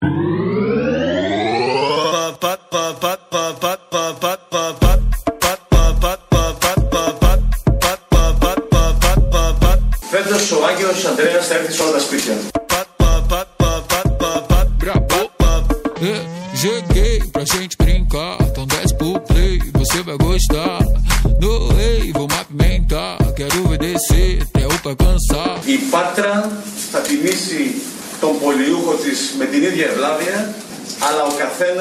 [0.00, 0.10] But,
[2.40, 4.37] but, but, but, but, but, but.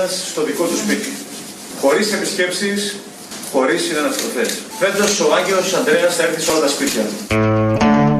[0.07, 1.11] Ο καθένας στο δικό του σπίτι.
[1.81, 2.95] Χωρίς επισκέψεις,
[3.51, 4.49] χωρίς συναναστροφές.
[4.79, 7.03] Φέτος ο Άγιος Ανδρέας θα έρθει σε όλα τα σπίτια.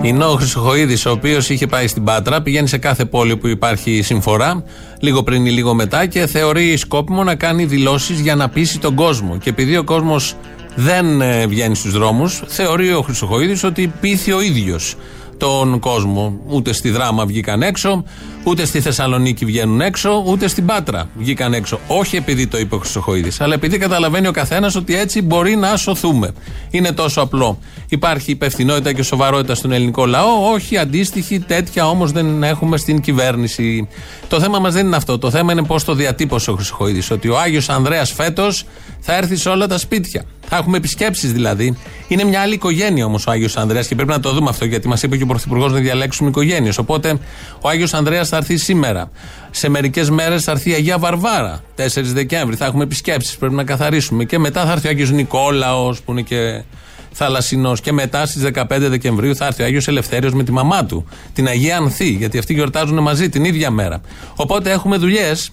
[0.01, 4.01] Είναι ο Χρυσοχοίδης, ο οποίος είχε πάει στην Πάτρα, πηγαίνει σε κάθε πόλη που υπάρχει
[4.01, 4.63] συμφορά,
[4.99, 8.95] λίγο πριν ή λίγο μετά, και θεωρεί σκόπιμο να κάνει δηλώσεις για να πείσει τον
[8.95, 9.37] κόσμο.
[9.37, 10.35] Και επειδή ο κόσμος
[10.75, 14.95] δεν ε, βγαίνει στους δρόμους, θεωρεί ο Χρυσοχοίδης ότι πείθει ο ίδιος
[15.37, 16.39] τον κόσμο.
[16.47, 18.03] Ούτε στη Δράμα βγήκαν έξω,
[18.47, 21.79] ούτε στη Θεσσαλονίκη βγαίνουν έξω, ούτε στην Πάτρα βγήκαν έξω.
[21.87, 25.77] Όχι επειδή το είπε ο Χρυσοχοίδης, αλλά επειδή καταλαβαίνει ο καθένας ότι έτσι μπορεί να
[25.77, 26.31] σωθούμε.
[26.69, 27.59] Είναι τόσο απλό.
[27.89, 33.87] Υπάρχει υπευθυνότητα και σοβαρότητα στον ελληνικό λαό, όχι αντίστοιχη τέτοια όμως δεν έχουμε στην κυβέρνηση.
[34.27, 35.17] Το θέμα μας δεν είναι αυτό.
[35.17, 37.11] Το θέμα είναι πώς το διατύπωσε ο Χρυσοχοίδης.
[37.11, 38.65] Ότι ο Άγιος Ανδρέας φέτος
[38.99, 40.23] θα έρθει σε όλα τα σπίτια.
[40.49, 41.77] Θα έχουμε επισκέψεις δηλαδή.
[42.07, 44.87] Είναι μια άλλη οικογένεια όμως ο Άγιος Ανδρέας και πρέπει να το δούμε αυτό γιατί
[44.87, 46.77] μας είπε και ο Πρωθυπουργός να διαλέξουμε οικογένειες.
[46.77, 47.19] Οπότε
[47.61, 49.11] ο Άγιος Ανδρέας θα έρθει σήμερα.
[49.51, 52.55] Σε μερικές μέρες θα έρθει η Αγία Βαρβάρα, 4 Δεκέμβρη.
[52.55, 53.37] Θα έχουμε επισκέψεις.
[53.37, 54.23] Πρέπει να καθαρίσουμε.
[54.23, 56.63] Και μετά θα έρθει ο Άγιος Νικόλαος που είναι και
[57.11, 57.81] θαλασσινός.
[57.81, 61.47] Και μετά στις 15 Δεκεμβρίου θα έρθει ο Άγιος Ελευθέριος με τη μαμά του, την
[61.47, 62.09] Αγία Ανθή.
[62.09, 64.01] Γιατί αυτοί γιορτάζουν μαζί την ίδια μέρα.
[64.35, 65.51] Οπότε έχουμε δουλειές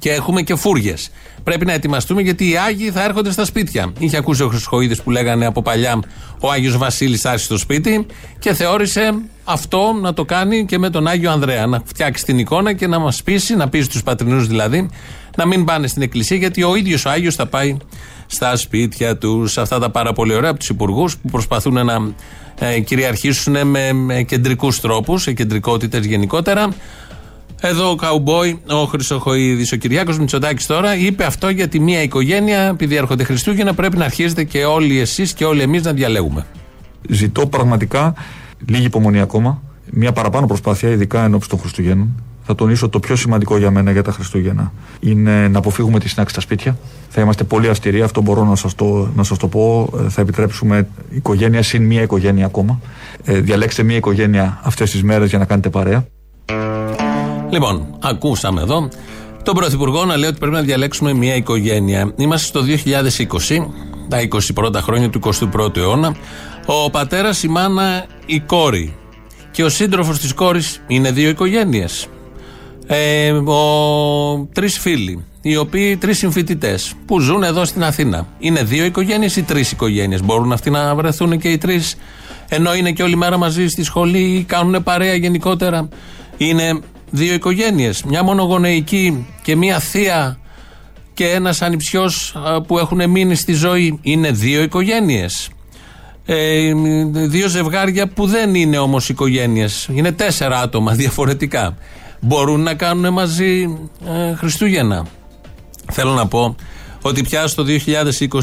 [0.00, 1.10] και έχουμε και φούργες.
[1.44, 3.92] Πρέπει να ετοιμαστούμε γιατί οι Άγιοι θα έρχονται στα σπίτια.
[3.98, 6.00] Είχε ακούσει ο Χρυσοχοίδης που λέγανε από παλιά
[6.40, 8.06] ο Άγιος Βασίλης θα έρθει στο σπίτι
[8.38, 11.66] και θεώρησε αυτό να το κάνει και με τον Άγιο Ανδρέα.
[11.66, 14.90] Να φτιάξει την εικόνα και να μας πείσει, να πείσει τους πατρινούς δηλαδή,
[15.36, 17.76] να μην πάνε στην εκκλησία γιατί ο ίδιος ο Άγιος θα πάει
[18.26, 19.58] στα σπίτια τους.
[19.58, 22.12] Αυτά τα πάρα πολύ ωραία από τους υπουργούς που προσπαθούν να
[22.58, 26.68] ε, κυριαρχήσουν με, με κεντρικούς τρόπους, σε κεντρικότητες γενικότερα.
[27.62, 32.60] Εδώ ο Καουμπόι, ο Χρυσοχοίδης, ο Κυριάκος Μητσοτάκης τώρα είπε αυτό για τη μία οικογένεια.
[32.60, 36.46] Επειδή έρχονται Χριστούγεννα, πρέπει να αρχίσετε και όλοι εσείς και όλοι εμείς να διαλέγουμε.
[37.08, 38.14] Ζητώ πραγματικά
[38.66, 39.62] λίγη υπομονή ακόμα.
[39.90, 42.22] Μια παραπάνω προσπάθεια, ειδικά εν ώψη των Χριστουγέννων.
[42.42, 46.32] Θα τονίσω το πιο σημαντικό για μένα για τα Χριστούγεννα είναι να αποφύγουμε τη συνάξη
[46.32, 46.78] στα σπίτια.
[47.08, 49.92] Θα είμαστε πολύ αυστηροί, αυτό μπορώ να σας το, να σας το πω.
[50.04, 52.80] Ε, Θα επιτρέψουμε οικογένεια συν μία οικογένεια ακόμα.
[53.24, 56.06] Ε, διαλέξτε μία οικογένεια αυτές τις μέρες για να κάνετε παρέα.
[57.50, 58.88] Λοιπόν, ακούσαμε εδώ
[59.42, 62.12] τον Πρωθυπουργό να λέει ότι πρέπει να διαλέξουμε μια οικογένεια.
[62.16, 62.62] Είμαστε στο
[63.48, 63.66] 2020,
[64.08, 66.16] τα 20 πρώτα χρόνια του 21ου αιώνα.
[66.66, 68.94] Ο πατέρας, η μάνα, η κόρη.
[69.50, 72.06] Και ο σύντροφος της κόρης είναι δύο οικογένειες.
[72.86, 78.26] Ε, ο, τρεις φίλοι, οι οποίοι τρεις συμφοιτητές που ζουν εδώ στην Αθήνα.
[78.38, 81.96] Είναι δύο οικογένειες ή τρεις οικογένειες; Μπορούν αυτοί να βρεθούν και οι τρεις,
[82.48, 85.88] ενώ είναι και όλη μέρα μαζί στη σχολή ή κάνουν παρέα γενικότερα;
[86.36, 88.02] Είναι δύο οικογένειες.
[88.02, 90.38] Μια μονογονεϊκή και μια θεία
[91.14, 93.98] και ένας ανιψιός που έχουν μείνει στη ζωή.
[94.02, 95.50] Είναι δύο οικογένειες.
[96.24, 96.72] Ε,
[97.12, 99.88] δύο ζευγάρια που δεν είναι όμως οικογένειες.
[99.94, 101.76] Είναι τέσσερα άτομα διαφορετικά.
[102.20, 105.06] Μπορούν να κάνουν μαζί ε, Χριστούγεννα.
[105.92, 106.56] Θέλω να πω
[107.02, 107.64] ότι πια στο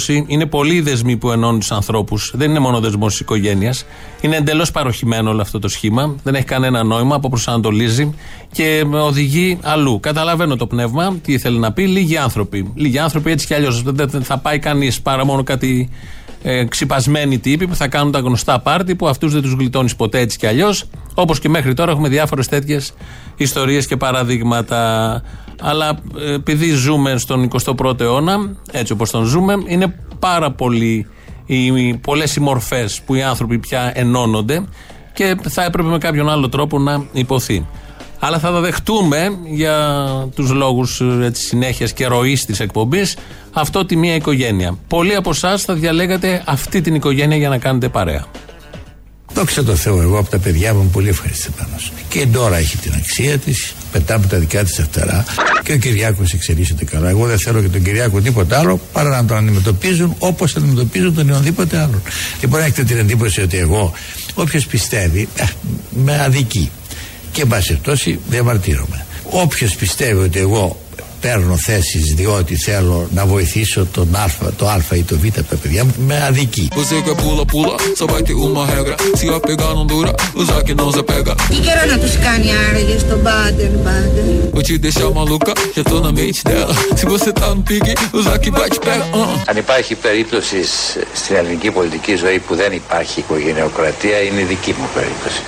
[0.06, 2.32] 2020 είναι πολλοί οι δεσμοί που ενώνουν τους ανθρώπους.
[2.36, 3.86] Δεν είναι μόνο δεσμός της οικογένειας.
[4.22, 6.16] Είναι εντελώς παροχημένο όλο αυτό το σχήμα.
[6.24, 8.14] Δεν έχει κανένα νόημα, αποπροσανατολίζει
[8.52, 10.00] και οδηγεί αλλού.
[10.00, 11.88] Καταλαβαίνω το πνεύμα, τι ήθελε να πει.
[11.88, 12.72] Λίγοι άνθρωποι.
[12.76, 13.82] Λίγοι άνθρωποι έτσι κι αλλιώς.
[13.84, 15.90] Δεν θα πάει κανείς παρά μόνο κάτι
[16.50, 20.20] ε, ξυπασμένοι τύποι που θα κάνουν τα γνωστά πάρτι που αυτούς δεν τους γλιτώνεις ποτέ
[20.20, 20.86] έτσι κι αλλιώς.
[21.14, 22.94] Όπως και μέχρι τώρα έχουμε διάφορες τέτοιες
[23.36, 25.22] ιστορίες και παραδείγματα.
[25.62, 31.08] Αλλά ε, επειδή ζούμε στον 21ο αιώνα, έτσι όπως τον ζούμε, είναι πάρα πολλοί
[31.46, 34.66] οι, πολλές οι μορφές που οι άνθρωποι πια ενώνονται
[35.14, 37.66] και θα έπρεπε με κάποιον άλλο τρόπο να υποθεί.
[38.20, 43.18] Αλλά θα τα δεχτούμε για τους λόγους ε, συνέχειας και ροής της εκπομπής
[43.52, 44.78] αυτό τη μία οικογένεια.
[44.88, 48.26] Πολλοί από εσάς θα διαλέγατε αυτή την οικογένεια για να κάνετε παρέα.
[49.34, 51.76] Δόξα τω Θεώ, εγώ από τα παιδιά μου είμαι πολύ ευχαριστημένο.
[52.10, 55.26] Και η Ντόρα έχει την αξία της, πετάμε τα δικά της φτερά
[55.64, 57.10] και ο Κυριάκος εξελίσσεται καλά.
[57.10, 61.24] Εγώ δεν θέλω και τον Κυριάκο τίποτα άλλο παρά να τον αντιμετωπίζουν όπως αντιμετωπίζουν τον
[61.24, 62.02] οποιονδήποτε άλλον.
[62.42, 63.94] Λοιπόν, έχετε την εντύπωση ότι εγώ,
[64.34, 65.44] όποιος πιστεύει, ε,
[65.90, 66.72] με αδικεί.
[67.38, 69.06] Και εν πάση περιπτώσει διαμαρτύρομαι.
[69.24, 70.80] Όποιος πιστεύει ότι εγώ
[71.22, 74.26] παίρνω θέσεις διότι θέλω να βοηθήσω τον Α,
[74.58, 76.68] το Α ή το Β τα παιδιά μου, με αδική.
[81.50, 83.72] Τι καιρό να τους κάνει άραγε στον Μπάντερ
[89.46, 90.70] Αν υπάρχει περίπτωσης
[91.14, 95.42] στην ελληνική πολιτική ζωή που δεν υπάρχει οικογενειοκρατία, είναι δική μου περίπτωση.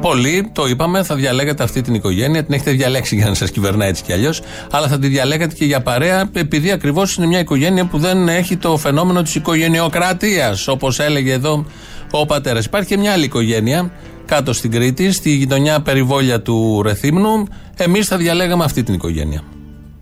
[0.00, 2.44] Πολλοί, το είπαμε, θα διαλέγατε αυτή την οικογένεια.
[2.44, 4.40] Την έχετε διαλέξει για να σας κυβερνάει έτσι κι αλλιώς.
[4.70, 8.56] Αλλά θα τη διαλέγατε και για παρέα, επειδή ακριβώς είναι μια οικογένεια που δεν έχει
[8.56, 10.68] το φαινόμενο της οικογενειοκρατίας.
[10.68, 11.64] Όπως έλεγε εδώ
[12.10, 12.64] ο πατέρας.
[12.64, 13.90] Υπάρχει και μια άλλη οικογένεια
[14.26, 17.46] κάτω στην Κρήτη, στη γειτονιά περιβόλια του Ρεθύμνου.
[17.76, 19.42] Εμείς θα διαλέγαμε αυτή την οικογένεια.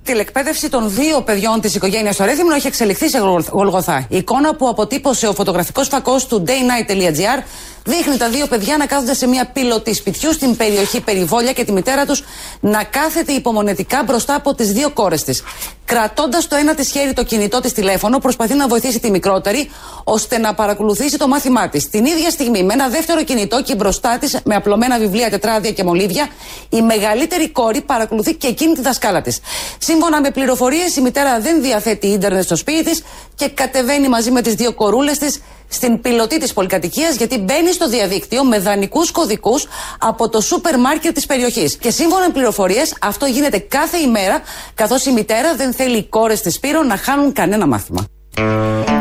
[0.02, 3.18] Τηλεκπαίδευση των δύο παιδιών της οικογένειας Ρέθυμνο έχει εξελιχθεί σε
[3.50, 4.06] γολγοθά.
[4.08, 7.42] Η εικόνα που αποτύπωσε ο φωτογραφικός φακός του daynight.gr
[7.86, 11.72] δείχνει τα δύο παιδιά να κάθονται σε μια πύλωτη σπιτιού στην περιοχή Περιβόλια και τη
[11.72, 12.24] μητέρα τους
[12.60, 15.42] να κάθεται υπομονετικά μπροστά από τις δύο κόρες της.
[15.84, 19.70] Κρατώντας το ένα της χέρι το κινητό της τηλέφωνο, προσπαθεί να βοηθήσει τη μικρότερη
[20.04, 21.88] ώστε να παρακολουθήσει το μάθημά της.
[21.90, 25.84] Την ίδια στιγμή, με ένα δεύτερο κινητό και μπροστά της, με απλωμένα βιβλία, τετράδια και
[25.84, 26.28] μολύβια,
[26.68, 29.40] η μεγαλύτερη κόρη παρακολουθεί και εκείνη τη δασκάλα της.
[29.78, 33.02] Σύμφωνα με πληροφορίες, η μητέρα δεν διαθέτει ίντερνετ στο σπίτι της
[33.34, 37.88] και κατεβαίνει μαζί με τις δύο κορούλες της στην πιλωτή της πολυκατοικίας γιατί μπαίνει στο
[37.88, 39.66] διαδίκτυο με δανεικούς κωδικούς
[39.98, 41.76] από το σούπερ μάρκετ της περιοχής.
[41.76, 44.40] Και σύμφωνα με πληροφορίες, αυτό γίνεται κάθε ημέρα,
[44.74, 48.04] καθώς η μητέρα δεν θέλει οι κόρες της Σπύρο να χάνουν κανένα μάθημα.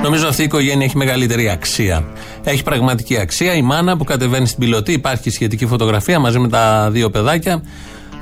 [0.04, 2.06] Νομίζω αυτή η οικογένεια έχει μεγαλύτερη αξία.
[2.44, 3.54] Έχει πραγματική αξία.
[3.54, 7.64] Η μάνα που κατεβαίνει στην πιλωτή, υπάρχει σχετική φωτογραφία μαζί με τα δύο παιδάκια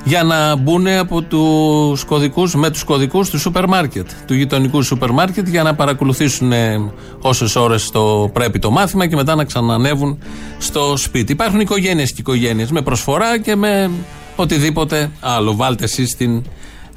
[0.04, 5.10] για να μπουν από τους κωδικούς, με τους κωδικούς του σούπερ μάρκετ, του γειτονικού σούπερ
[5.10, 6.90] μάρκετ για να παρακολουθήσουν ε,
[7.20, 10.18] όσες ώρες το πρέπει το μάθημα και μετά να ξανανεύουν
[10.58, 11.32] στο σπίτι.
[11.32, 13.90] Υπάρχουν οικογένειες και οικογένειες με προσφορά και με
[14.36, 15.54] οτιδήποτε άλλο.
[15.54, 16.42] Βάλτε εσείς την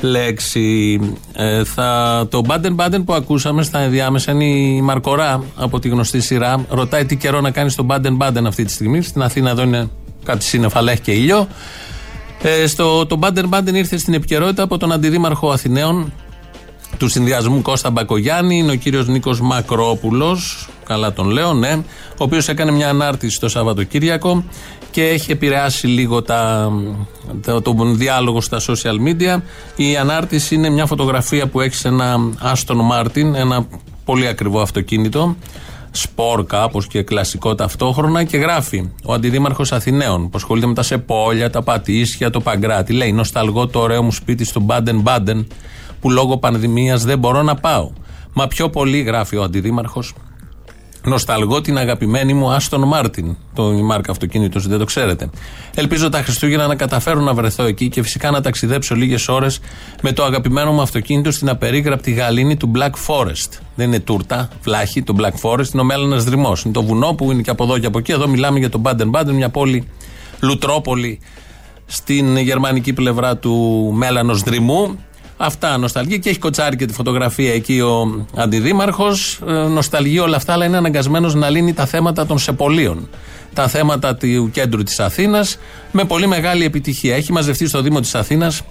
[0.02, 1.00] λέξη.
[1.34, 6.22] Ε, θα, το Baden Baden που ακούσαμε στα ενδιάμεσα είναι η Μαρκορά από τη γνωστή
[6.22, 6.66] σειρά.
[6.70, 9.02] Ρωτάει τι καιρό να κάνεις στο Baden Baden αυτή τη στιγμή.
[9.02, 9.90] Στην Αθήνα εδώ είναι
[10.24, 11.48] κάτι σύννεφα, αλλά έχει και ήλιο.
[12.42, 16.14] Ε, στο, το Μπάντερ Μπάντερ ήρθε στην επικαιρότητα από τον Αντιδήμαρχο Αθηναίων
[16.98, 21.74] του συνδυασμού Κώστα Μπακογιάννη, είναι ο κύριος Νίκος Μακρόπουλος, καλά τον λέω, ναι,
[22.10, 24.44] ο οποίος έκανε μια ανάρτηση το Σαββατοκύριακο
[24.92, 26.72] και έχει επηρεάσει λίγο τα,
[27.46, 29.42] το, τον διάλογο στα social media.
[29.76, 33.68] Η ανάρτηση είναι μια φωτογραφία που έχει ένα Άστον Μάρτιν, ένα
[34.06, 35.36] πολύ ακριβό αυτοκίνητο
[36.00, 41.50] σπορ κάπως και κλασικό ταυτόχρονα και γράφει ο αντιδήμαρχος Αθηναίων που ασχολείται με τα σεπόλια,
[41.50, 42.94] τα πατήσια, το παγκράτη.
[42.94, 45.48] Λέει: Νοσταλγώ το ωραίο μου σπίτι στο Μπάντεν Μπάντεν
[46.02, 47.92] που λόγω πανδημίας δεν μπορώ να πάω.
[48.34, 50.14] Μα πιο πολύ, γράφει ο αντιδήμαρχος,
[51.08, 53.36] Νοσταλγώ την αγαπημένη μου Άστον Μάρτιν.
[53.54, 55.30] Το η μάρκα αυτοκίνητος, δεν το ξέρετε.
[55.76, 59.60] Ελπίζω τα Χριστούγεννα να καταφέρω να βρεθώ εκεί και φυσικά να ταξιδέψω λίγες ώρες
[60.02, 63.60] με το αγαπημένο μου αυτοκίνητο στην απερίγραπτη γαλήνη του Black Forest.
[63.76, 66.64] Δεν είναι τούρτα, βλάχη, το Black Forest, είναι ο Μέλανα Δρυμός.
[66.64, 68.12] Είναι το βουνό που είναι και από εδώ και από εκεί.
[68.12, 69.88] Εδώ μιλάμε για το Baden Baden, μια πόλη
[70.40, 71.20] λουτρόπολη
[71.86, 73.54] στην γερμανική πλευρά του
[73.96, 75.00] Μέλανο Δρυμού.
[75.38, 79.40] Αυτά νοσταλγεί και έχει κοτσάρει και τη φωτογραφία εκεί ο αντιδήμαρχος.
[79.48, 83.10] Ε, νοσταλγεί όλα αυτά, αλλά είναι αναγκασμένος να λύνει τα θέματα των σεπολίων.
[83.54, 85.58] Τα θέματα του κέντρου της Αθήνας
[85.92, 87.16] με πολύ μεγάλη επιτυχία.
[87.16, 88.62] Έχει μαζευτεί στο Δήμο της Αθήνας.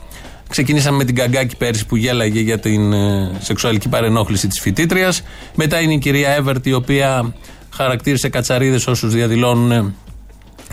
[0.48, 5.22] Ξεκινήσαμε με την Καγκάκη πέρυσι που γέλαγε για την ε, σεξουαλική παρενόχληση της φοιτήτριας.
[5.54, 7.34] Μετά είναι η κυρία Εύερτ, η οποία
[7.74, 9.94] χαρακτήρισε κατσαρίδες όσους διαδηλώνουν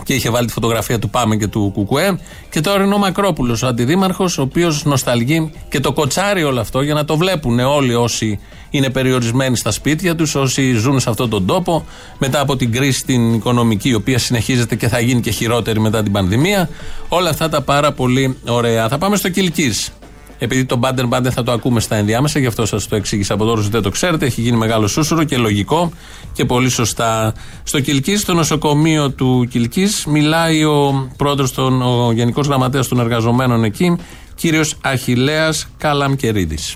[0.03, 2.19] και είχε βάλει τη φωτογραφία του Πάμε και του Κουκουέ.
[2.49, 6.81] Και τώρα είναι ο Μακρόπουλος, ο αντιδήμαρχος, ο οποίος νοσταλγεί και το κοτσάρει όλο αυτό
[6.81, 11.29] για να το βλέπουν όλοι όσοι είναι περιορισμένοι στα σπίτια τους, όσοι ζουν σε αυτόν
[11.29, 11.85] τον τόπο
[12.17, 16.03] μετά από την κρίση την οικονομική, η οποία συνεχίζεται και θα γίνει και χειρότερη μετά
[16.03, 16.69] την πανδημία.
[17.07, 18.87] Όλα αυτά τα πάρα πολύ ωραία.
[18.87, 19.71] Θα πάμε στο Κιλκή.
[20.43, 23.45] Επειδή το μπάντερ μπάντερ θα το ακούμε στα ενδιάμεσα, γι' αυτό σας το εξήγησα από
[23.45, 24.25] τώρα, δεν το ξέρετε.
[24.25, 25.91] Έχει γίνει μεγάλο σούσουρο και λογικό
[26.33, 27.33] και πολύ σωστά.
[27.63, 33.95] Στο Κιλκή, στο νοσοκομείο του Κιλκή, μιλάει ο πρόεδρος, ο Γενικός Γραμματέας των Εργαζομένων εκεί,
[34.35, 36.75] κύριος Αχηλέα Καλαμκερίδης.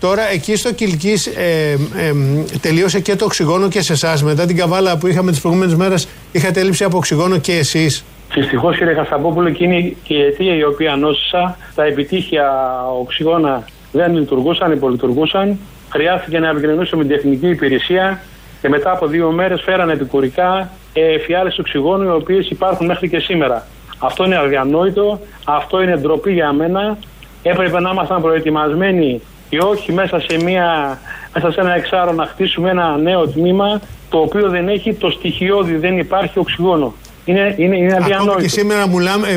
[0.00, 1.78] Τώρα εκεί στο Κιλκή ε, ε,
[2.60, 4.22] τελείωσε και το οξυγόνο και σε εσάς.
[4.22, 8.04] Μετά την καβάλα που είχαμε τις προηγούμενες μέρες, είχατε έλλειψη από οξυγόνο και εσείς.
[8.34, 11.56] Δυστυχώς, κύριε Χασαμπόπουλο, και είναι και η αιτία η οποία νόσησα.
[11.74, 12.50] Τα επιτύχια
[13.00, 15.58] οξυγόνα δεν λειτουργούσαν, υπολειτουργούσαν.
[15.90, 18.20] Χρειάστηκε να επικοινωνήσω με την τεχνική υπηρεσία
[18.60, 23.18] και μετά από δύο μέρες φέρανε επικουρικά ε, φιάλε οξυγόνου, οι οποίες υπάρχουν μέχρι και
[23.18, 23.66] σήμερα.
[23.98, 26.98] Αυτό είναι αδιανόητο, αυτό είναι ντροπή για μένα.
[27.42, 30.98] Έπρεπε να ήμασταν προετοιμασμένοι και όχι μέσα σε, μια,
[31.34, 35.76] μέσα σε ένα εξάρο να χτίσουμε ένα νέο τμήμα το οποίο δεν έχει το στοιχειώδη,
[35.76, 36.94] δεν υπάρχει οξυγόνο.
[37.24, 38.40] Είναι, είναι, είναι αδιανόητο.
[38.40, 38.88] και σήμερα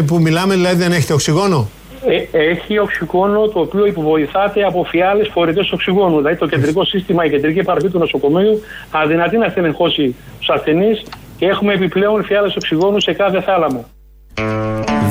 [0.07, 1.69] που μιλάμε, δηλαδή δεν έχετε οξυγόνο;
[2.05, 6.17] Ε, έχει οξυγόνο το οποίο υποβοηθάται από φιάλες φορητές οξυγόνου.
[6.17, 11.03] Δηλαδή το κεντρικό σύστημα, η κεντρική παροχή του νοσοκομείου αδυνατεί να στελεχώσει τους ασθενείς
[11.37, 13.85] και έχουμε επιπλέον φιάλες οξυγόνου σε κάθε θάλαμο.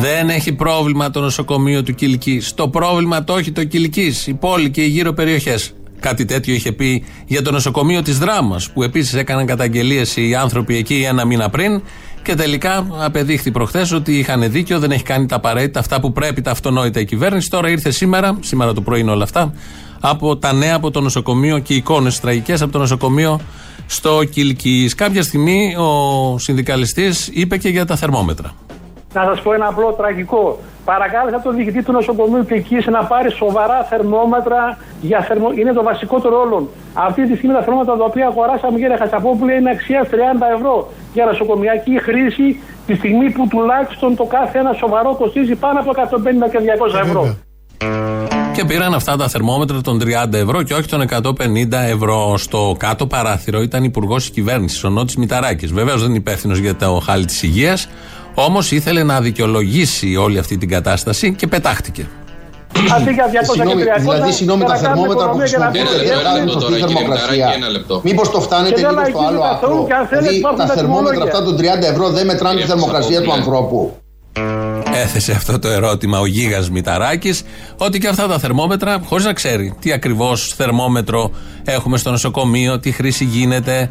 [0.00, 2.42] Δεν έχει πρόβλημα το νοσοκομείο του Κυλική.
[2.54, 5.74] Το πρόβλημα το έχει το Κυλική, η πόλη και οι γύρω περιοχές.
[6.00, 10.76] Κάτι τέτοιο είχε πει για το νοσοκομείο της Δράμας, που επίσης έκαναν καταγγελίες οι άνθρωποι
[10.76, 11.82] εκεί ένα μήνα πριν.
[12.26, 16.42] Και τελικά απεδείχθη προχθές ότι είχαν δίκιο, δεν έχει κάνει τα απαραίτητα αυτά που πρέπει,
[16.42, 17.50] τα αυτονόητα η κυβέρνηση.
[17.50, 19.52] Τώρα ήρθε σήμερα, σήμερα το πρωί είναι όλα αυτά,
[20.00, 23.40] από τα νέα από το νοσοκομείο και εικόνες τραγικές από το νοσοκομείο
[23.86, 24.94] στο Κυλκής.
[24.94, 28.52] Κάποια στιγμή ο συνδικαλιστής είπε και για τα θερμόμετρα.
[29.16, 30.58] Να σας πω ένα απλό τραγικό.
[30.84, 34.78] Παρακάλεσα τον διοικητή του νοσοκομείου και εκεί να πάρει σοβαρά θερμόμετρα.
[35.00, 35.48] Για θερμο...
[35.60, 36.62] Είναι το βασικότερο όλων.
[37.06, 40.74] Αυτή τη στιγμή τα θερμόμετρα τα οποία αγοράσαμε, κύριε Χασαπόπουλε, είναι αξία 30 ευρώ
[41.12, 42.46] για νοσοκομιακή χρήση
[42.86, 45.90] τη στιγμή που τουλάχιστον το κάθε ένα σοβαρό κοστίζει πάνω από
[46.46, 46.58] 150 και
[46.94, 47.22] 200 ευρώ.
[48.56, 51.32] Και πήραν αυτά τα θερμόμετρα των 30 ευρώ και όχι των 150
[51.72, 52.36] ευρώ.
[52.36, 55.72] Στο κάτω παράθυρο ήταν υπουργός της κυβέρνησης, ο Νότης Μηταράκης.
[55.72, 57.88] Βεβαίως δεν είναι υπεύθυνος για το χάλι της υγείας,
[58.38, 62.08] Όμως ήθελε να δικαιολογήσει όλη αυτή την κατάσταση και πετάχτηκε.
[62.96, 65.88] Αντί για 200 και 300, δηλαδή, συγγνώμη, τα θερμόμετρα που χρησιμοποιείτε
[66.36, 67.48] δεν σωστή θερμοκρασία.
[68.02, 69.86] Μήπως το φτάνετε λίγο στο άλλο άκρο.
[70.18, 73.96] Δηλαδή, τα θερμόμετρα αυτά των 30 ευρώ δεν μετράνε τη θερμοκρασία του ανθρώπου.
[74.94, 77.42] Έθεσε αυτό το ερώτημα ο Γίγας Μηταράκης,
[77.76, 81.30] ότι και αυτά τα θερμόμετρα, χωρίς να ξέρει τι ακριβώς θερμόμετρο
[81.64, 83.88] έχουμε στο νοσοκομείο, τι χρήση γίνεται,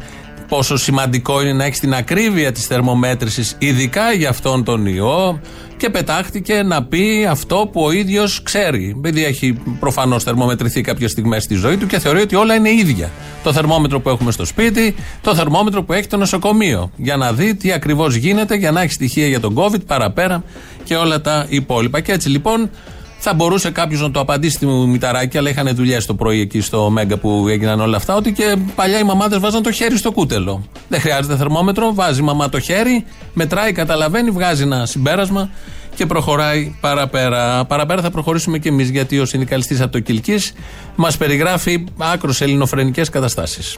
[0.48, 5.40] πόσο σημαντικό είναι να έχεις την ακρίβεια της θερμομέτρησης, ειδικά για αυτόν τον ιό,
[5.76, 8.94] και πετάχτηκε να πει αυτό που ο ίδιος ξέρει.
[8.96, 13.10] Επειδή έχει προφανώς θερμομετρηθεί κάποιες στιγμές στη ζωή του και θεωρεί ότι όλα είναι ίδια.
[13.42, 16.90] Το θερμόμετρο που έχουμε στο σπίτι, το θερμόμετρο που έχει το νοσοκομείο.
[16.96, 20.42] Για να δει τι ακριβώς γίνεται, για να έχει στοιχεία για τον COVID παραπέρα
[20.84, 22.00] και όλα τα υπόλοιπα.
[22.00, 22.70] Και έτσι λοιπόν
[23.18, 26.90] θα μπορούσε κάποιος να το απαντήσει στη Μηταράκη, αλλά είχαν δουλειές το πρωί εκεί στο
[26.90, 28.14] Μέγκα που έγιναν όλα αυτά.
[28.14, 30.64] Ότι και παλιά οι μαμάδες βάζαν το χέρι στο κούτελο.
[30.88, 33.04] Δεν χρειάζεται θερμόμετρο, βάζει η μαμά το χέρι,
[33.34, 35.50] μετράει, καταλαβαίνει, βγάζει ένα συμπέρασμα
[35.94, 37.64] και προχωράει παραπέρα.
[37.64, 40.52] Παραπέρα θα προχωρήσουμε και εμείς, γιατί ο συνδικαλιστής από το Κυλκής
[40.96, 43.76] μας περιγράφει άκρο ελληνοφρενικές καταστάσεις.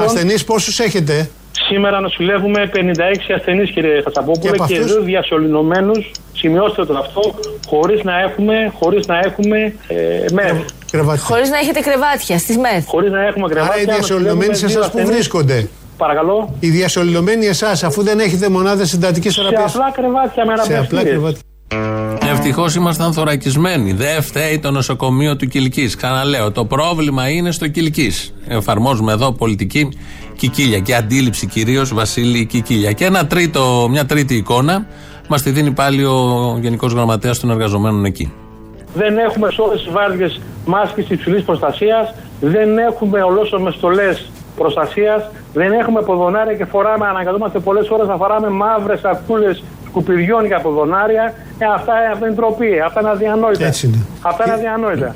[0.00, 1.30] Ασθενείς πόσους έχετε,
[1.72, 2.78] Σήμερα νοσηλεύουμε 56
[3.36, 5.92] ασθενείς, κύριε Χασαπόπουλε, και, και δύο διασωληνωμένου.
[6.32, 7.34] Σημειώστε το αυτό,
[7.68, 10.56] χωρίς να έχουμε, χωρίς να έχουμε ε, μεθ.
[11.20, 12.84] Χωρίς να έχετε κρεβάτια στις μεθ.
[12.86, 13.72] Χωρίς να έχουμε κρεβάτια.
[13.72, 16.54] Άρα οι διασωληνωμένοι σε εσάς που βρίσκονται; Παρακαλώ.
[16.60, 19.68] Οι διασωληνωμένοι εσάς, αφού δεν έχετε μονάδες συντατικής θεραπεία.
[19.68, 21.40] Σε απλά κρεβάτια με Σε απλά κρεβάτια.
[22.30, 23.92] Ευτυχώς ήμασταν θωρακισμένοι.
[23.92, 25.96] Δεν φταίει το νοσοκομείο του Κυλκής.
[25.96, 28.34] Ξαναλέω, το πρόβλημα είναι στο Κυλκής.
[28.48, 29.88] Εφαρμόζουμε εδώ πολιτική
[30.42, 32.92] Κικίλια και αντίληψη κυρίως Βασίλη Κικίλια.
[32.92, 34.86] Και ένα τρίτο, μια τρίτη εικόνα
[35.28, 36.18] μας τη δίνει πάλι ο
[36.60, 38.32] Γενικός Γραμματέας των Εργαζομένων εκεί.
[38.94, 42.14] Δεν έχουμε σε όλε τι βάρδιες μάσκες υψηλής προστασίας.
[42.40, 45.30] Δεν έχουμε ολόσωμες στολές προστασίας.
[45.52, 51.34] Δεν έχουμε ποδονάρια και φοράμε, αναγκαζόμαστε πολλές ώρες να φοράμε μαύρες σακούλες σκουπιδιών για ποδονάρια.
[51.58, 52.80] Ε, αυτά, αυτά είναι τροπή.
[52.86, 53.66] Αυτά είναι αδιανόητα.
[53.66, 53.98] Έτσι είναι.
[54.20, 55.14] Αυτά είναι αδιανόητα.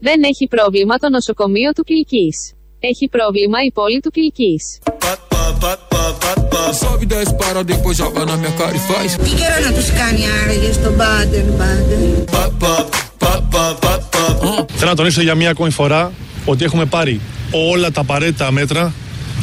[0.00, 2.52] Δεν έχει πρόβλημα το νοσοκομείο του Κιλκής.
[2.80, 4.78] Έχει πρόβλημα η πόλη του Κιλκής.
[6.80, 9.16] Só me dá esse para depois joga na minha cara e faz.
[9.24, 12.24] Τι καιρό να τους κάνει άραγε στον Μπάντεν Μπάντεν.
[14.66, 16.12] Θέλω να τονίσω για μία ακόμη φορά
[16.44, 17.20] ότι έχουμε πάρει
[17.70, 18.92] όλα τα απαραίτητα μέτρα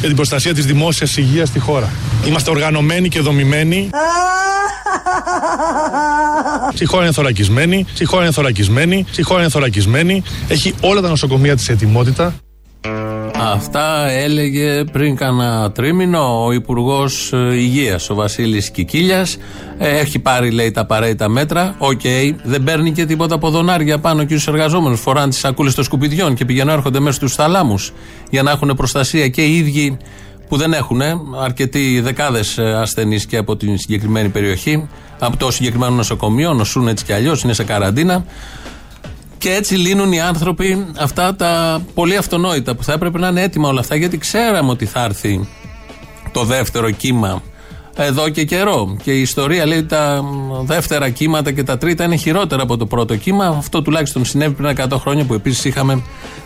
[0.04, 1.90] για την προστασία της δημόσιας υγείας στη χώρα.
[2.26, 3.90] Είμαστε οργανωμένοι και δομημένοι.
[6.74, 10.22] Στη χώρα είναι θωρακισμένη, στη χώρα είναι θωρακισμένη, στη χώρα είναι θωρακισμένη.
[10.48, 12.34] Έχει όλα τα νοσοκομεία της ετοιμότητα.
[13.52, 19.36] Αυτά έλεγε πριν κάνα τρίμηνο ο Υπουργός Υγείας, ο Βασίλης Κικίλιας.
[19.78, 21.74] Έχει πάρει, λέει, τα απαραίτητα μέτρα.
[21.78, 22.00] Οκ,
[22.42, 25.00] δεν παίρνει και τίποτα ποδονάρια πάνω και στους εργαζόμενους.
[25.00, 27.92] Φοράνε τις σακούλες των σκουπιδιών και πηγαίνουν έρχονται μέσα στους θαλάμους
[28.30, 29.96] για να έχουν προστασία και οι ίδιοι
[30.48, 31.00] που δεν έχουν
[31.42, 34.88] αρκετοί δεκάδες ασθενείς και από την συγκεκριμένη περιοχή,
[35.18, 38.24] από το συγκεκριμένο νοσοκομείο, νοσούν έτσι κι αλλιώς, είναι σε καραντίνα.
[39.44, 43.68] Και έτσι λύνουν οι άνθρωποι αυτά τα πολύ αυτονόητα που θα έπρεπε να είναι έτοιμα
[43.68, 45.48] όλα αυτά γιατί ξέραμε ότι θα έρθει
[46.32, 47.42] το δεύτερο κύμα
[47.96, 48.96] εδώ και καιρό.
[49.02, 50.24] Και η ιστορία λέει τα
[50.62, 53.46] δεύτερα κύματα και τα τρίτα είναι χειρότερα από το πρώτο κύμα.
[53.46, 56.02] Αυτό τουλάχιστον συνέβη πριν 100 χρόνια που επίσης είχαμε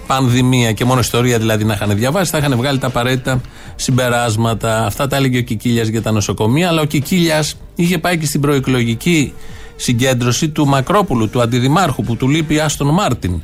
[0.06, 3.40] πανδημία και μόνο ιστορία δηλαδή να είχαν διαβάσει, θα είχαν βγάλει τα απαραίτητα
[3.76, 4.86] συμπεράσματα.
[4.86, 8.40] Αυτά τα έλεγε ο Κικίλιας για τα νοσοκομεία, αλλά ο Κικίλιας είχε πάει και στην
[8.40, 9.32] προεκλογική
[9.78, 13.42] συγκέντρωση του Μακρόπουλου, του αντιδημάρχου που του λείπει Άστον Μάρτιν.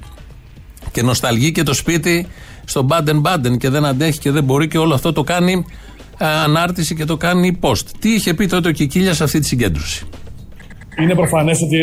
[0.93, 2.27] Και νοσταλγεί και το σπίτι
[2.65, 5.65] στο Μπάντεν Μπάντεν και δεν αντέχει και δεν μπορεί και όλο αυτό το κάνει
[6.19, 7.87] ανάρτηση και το κάνει post.
[7.99, 10.07] Τι είχε πει τότε ο Κικίλια σε αυτή τη συγκέντρωση;
[11.01, 11.77] Είναι προφανές ότι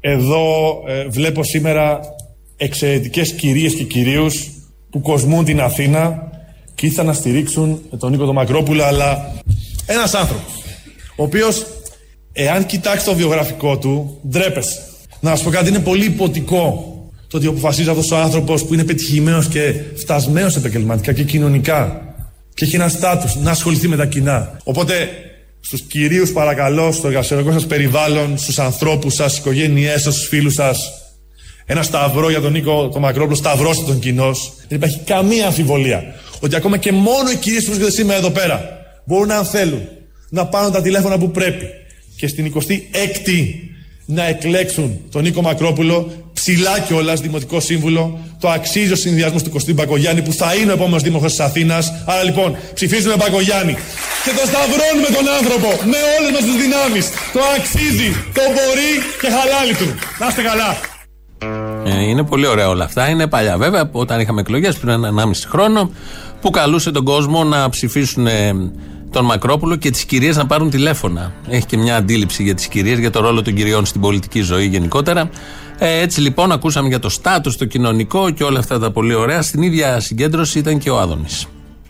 [0.00, 0.44] εδώ
[0.86, 2.00] ε, βλέπω σήμερα
[2.56, 4.50] εξαιρετικές κυρίες και κυρίους
[4.90, 6.32] που κοσμούν την Αθήνα
[6.74, 9.32] και ήρθαν να στηρίξουν τον Νίκο τον Μακρόπουλο, αλλά
[9.86, 10.62] ένας άνθρωπος,
[11.16, 11.66] ο οποίος,
[12.40, 14.78] εάν κοιτάξεις το βιογραφικό του, ντρέπεσαι.
[15.20, 16.92] Να σου πω κάτι, είναι πολύ υποτικό
[17.28, 22.02] το ότι αποφασίζει αυτός ο άνθρωπος που είναι πετυχημένος και φτασμένος επαγγελματικά και κοινωνικά
[22.54, 24.58] και έχει ένα στάτους να ασχοληθεί με τα κοινά.
[24.64, 25.08] Οπότε
[25.60, 30.54] στους κυρίους παρακαλώ στο εργασιακό σας περιβάλλον, στους ανθρώπους σας, στις οικογένειές σας, στους φίλους
[30.54, 30.92] σας
[31.66, 34.52] ένα σταυρό για τον Νίκο τον Μακρόπουλο, σταυρώστε τον κοινός.
[34.68, 38.68] Δεν υπάρχει καμία αμφιβολία ότι ακόμα και μόνο οι κυρίες που βρίσκονται σήμερα εδώ πέρα
[39.04, 39.88] μπορούν, αν θέλουν,
[40.28, 41.66] να πάρουν τα τηλέφωνα που πρέπει
[42.18, 43.40] και στην 26η
[44.04, 48.18] να εκλέξουν τον Νίκο Μακρόπουλο ψηλά κιόλας Δημοτικό Σύμβουλο.
[48.40, 51.92] Το αξίζει ο συνδυασμός του Κωστή Μπακογιάννη που θα είναι ο επόμενος Δήμαρχος της Αθήνας.
[52.06, 53.72] Άρα λοιπόν ψηφίζουμε Μπακογιάννη
[54.24, 57.06] και το σταυρώνουμε τον άνθρωπο με όλες μας τις δυνάμεις.
[57.32, 59.88] Το αξίζει, το μπορεί και χαλάλι του.
[60.18, 60.70] Να είστε καλά.
[61.84, 63.08] Ε, είναι πολύ ωραία όλα αυτά.
[63.08, 65.90] Είναι παλιά βέβαια, όταν είχαμε εκλογές πριν ένα 1,5 χρόνο,
[66.40, 68.52] που καλούσε τον κόσμο να ψηφίσουν ε,
[69.10, 71.32] τον Μακρόπουλο και τις κυρίες να πάρουν τηλέφωνα.
[71.48, 74.66] Έχει και μια αντίληψη για τις κυρίες, για το ρόλο των κυριών στην πολιτική ζωή
[74.66, 75.30] γενικότερα.
[75.78, 79.42] Ε, έτσι λοιπόν, ακούσαμε για το στάτους, το κοινωνικό και όλα αυτά τα πολύ ωραία.
[79.42, 81.46] Στην ίδια συγκέντρωση ήταν και ο Άδωνης.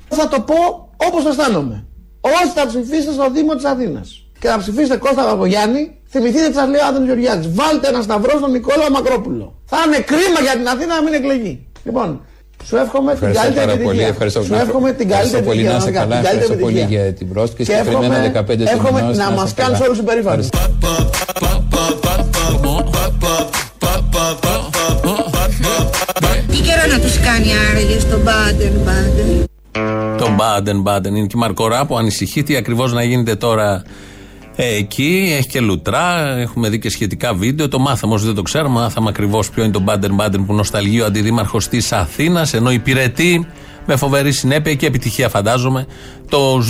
[0.09, 0.55] Θα το πω
[0.97, 1.87] όπως αισθάνομαι.
[2.21, 6.69] Όσοι θα ψηφίσετε στο Δήμο της Αθήνας και θα ψηφίσετε Κώστα Παπαγιάννη, θυμηθείτε τι σας
[6.69, 7.55] λέει ο Άδωνης Γεωργιάδης.
[7.55, 9.63] Βάλτε ένα σταυρό στον Νικόλα Μακρόπουλο.
[9.65, 11.67] Θα είναι κρίμα για την Αθήνα να μην εκλεγεί.
[11.85, 12.21] Λοιπόν,
[12.65, 13.87] σου εύχομαι την καλύτερη πάρα επιτυχία.
[13.87, 14.43] Πολύ, ευχαριστώ.
[14.43, 16.19] Σου εύχομαι την καλύτερη πολύ, να είσαι καλά.
[16.19, 17.71] Ευχαριστώ πολύ για την πρόσκληση.
[17.71, 20.43] Και συγκεκριμένα 15 Εύχομαι να μας κάνεις όλους υπερήφανου.
[26.51, 29.45] Τι καιρό να τους κάνει άραγε στον Μπάντεν Μπάντεν.
[30.19, 33.83] Το Μπάντεν Μπάντεν είναι και η Μαρκορά που ανησυχεί τι ακριβώς να γίνεται τώρα
[34.61, 37.69] ε, εκεί έχει και λουτρά, έχουμε δει και σχετικά βίντεο.
[37.69, 38.81] Το μάθαμε όσο δεν το ξέρουμε.
[38.81, 43.47] Μάθαμε ακριβώς ποιο είναι το Μπάντερ Μπάντερ που νοσταλγεί ο αντιδήμαρχος της Αθήνας, ενώ υπηρετεί
[43.87, 45.87] με φοβερή συνέπεια και επιτυχία, φαντάζομαι,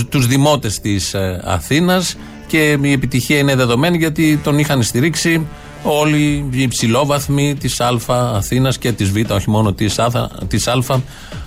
[0.09, 2.16] τους δημότες της ε, Αθήνας.
[2.47, 5.47] Και η επιτυχία είναι δεδομένη γιατί τον είχαν στηρίξει
[5.82, 10.80] όλοι οι υψηλόβαθμοι της Α Αθήνας και της Β, όχι μόνο της Α.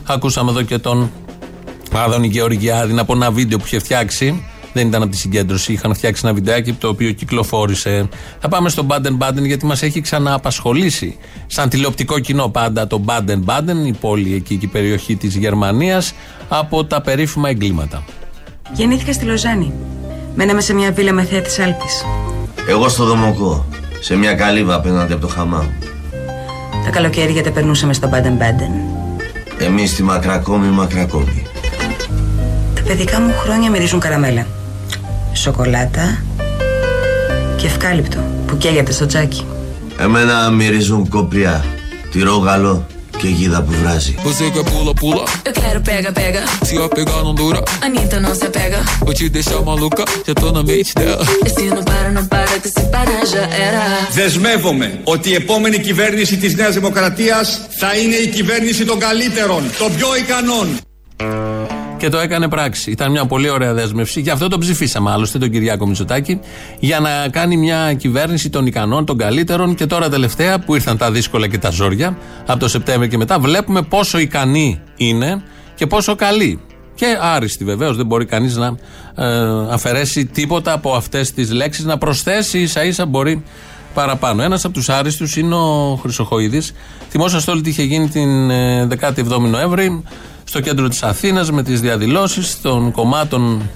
[0.06, 1.12] Ακούσαμε εδώ και τον
[1.92, 5.74] Άδωνη Γεωργιάδη από ένα βίντεο που είχε φτιάξει δεν ήταν από τη συγκέντρωση.
[5.74, 8.10] Είχαν φτιάξει ένα βιντεάκι το οποίο κυκλοφόρησε.
[8.40, 11.18] Θα πάμε στο Baden Baden γιατί μας έχει ξανααπασχολήσει.
[11.48, 16.14] Σαν τηλεοπτικό κοινό πάντα το Baden Baden, η πόλη εκεί και η περιοχή της Γερμανίας,
[16.50, 18.04] από τα περίφημα εγκλήματα.
[18.74, 19.74] Γεννήθηκα στη Λοζάνη.
[20.36, 22.06] Μέναμε σε μια βίλα με θέα της Άλπης.
[22.68, 23.66] Εγώ στο Δομοκό,
[24.00, 25.70] σε μια καλύβα απέναντι από το χαμά.
[26.86, 28.72] Τα καλοκαίρια τα περνούσαμε στο Baden Baden.
[29.60, 31.46] Εμείς στη Μακρακόμη, Μακρακόμη.
[32.76, 34.46] Τα παιδικά μου χρόνια μυρίζουν καραμέλα
[35.34, 36.24] σοκολάτα
[37.58, 39.46] και ευκάλυπτο που καίγεται στο τζάκι.
[39.98, 41.66] Εμένα μυρίζουν κοπριά,
[42.12, 42.86] τυρόγαλο
[43.18, 44.16] και γίδα που βράζει.
[44.24, 45.24] Você quer pula, pula?
[45.48, 46.42] Eu quero pega, pega.
[46.68, 47.60] Se eu pegar não dura.
[47.86, 48.80] Anitta não se pega.
[49.06, 51.26] Vou te deixar maluca, já tô na mente dela.
[51.48, 53.84] Esse não para, não para, que se parar já era.
[54.12, 59.96] Δεσμεύομαι ότι η επόμενη κυβέρνηση της Νέας Δημοκρατίας θα είναι η κυβέρνηση των καλύτερων, των
[59.96, 60.68] πιο ικανών.
[62.02, 62.92] Και το έκανε πράξη.
[62.92, 64.22] Ήταν μια πολύ ωραία δέσμευση.
[64.22, 66.40] Γι' αυτό τον ψηφίσαμε άλλωστε τον Κυριάκο Μητσοτάκη.
[66.80, 69.76] Για να κάνει μια κυβέρνηση των ικανών, των καλύτερων.
[69.76, 73.40] Και τώρα τελευταία που ήρθαν τα δύσκολα και τα ζόρια, από το Σεπτέμβριο και μετά,
[73.40, 75.44] βλέπουμε πόσο ικανή είναι
[75.76, 76.60] και πόσο καλή.
[76.96, 77.98] Και άριστη βεβαίως.
[77.98, 78.68] Δεν μπορεί κανείς να
[79.16, 79.38] ε,
[79.70, 83.44] αφαιρέσει τίποτα από αυτές τις λέξεις, να προσθέσει ίσα ίσα μπορεί
[83.94, 84.44] παραπάνω.
[84.44, 86.74] Ένας από τους άριστους είναι ο Χρυσοχοίδης.
[87.10, 88.52] Θυμόσαστε όλοι τι είχε γίνει την
[89.00, 90.04] 17η ε, Νοέμβρη
[90.52, 93.70] στο κέντρο της Αθήνας με τις διαδηλώσεις των κομμάτων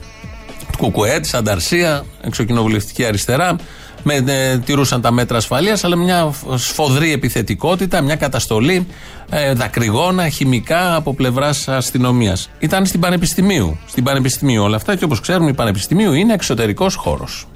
[0.72, 3.56] του Κουκουέ, της Ανταρσία, εξοκοινοβουλευτική αριστερά.
[4.04, 8.88] Με, ε, τηρούσαν τα μέτρα ασφαλείας, αλλά μια σφοδρή επιθετικότητα, μια καταστολή
[9.30, 12.50] ε, δακρυγόνα, χημικά από πλευράς αστυνομίας.
[12.60, 13.80] Ήταν στην Πανεπιστημίου.
[13.88, 17.48] Στην Πανεπιστημίου όλα αυτά και όπως ξέρουμε, η Πανεπιστημίου είναι εξωτερικός χώρος.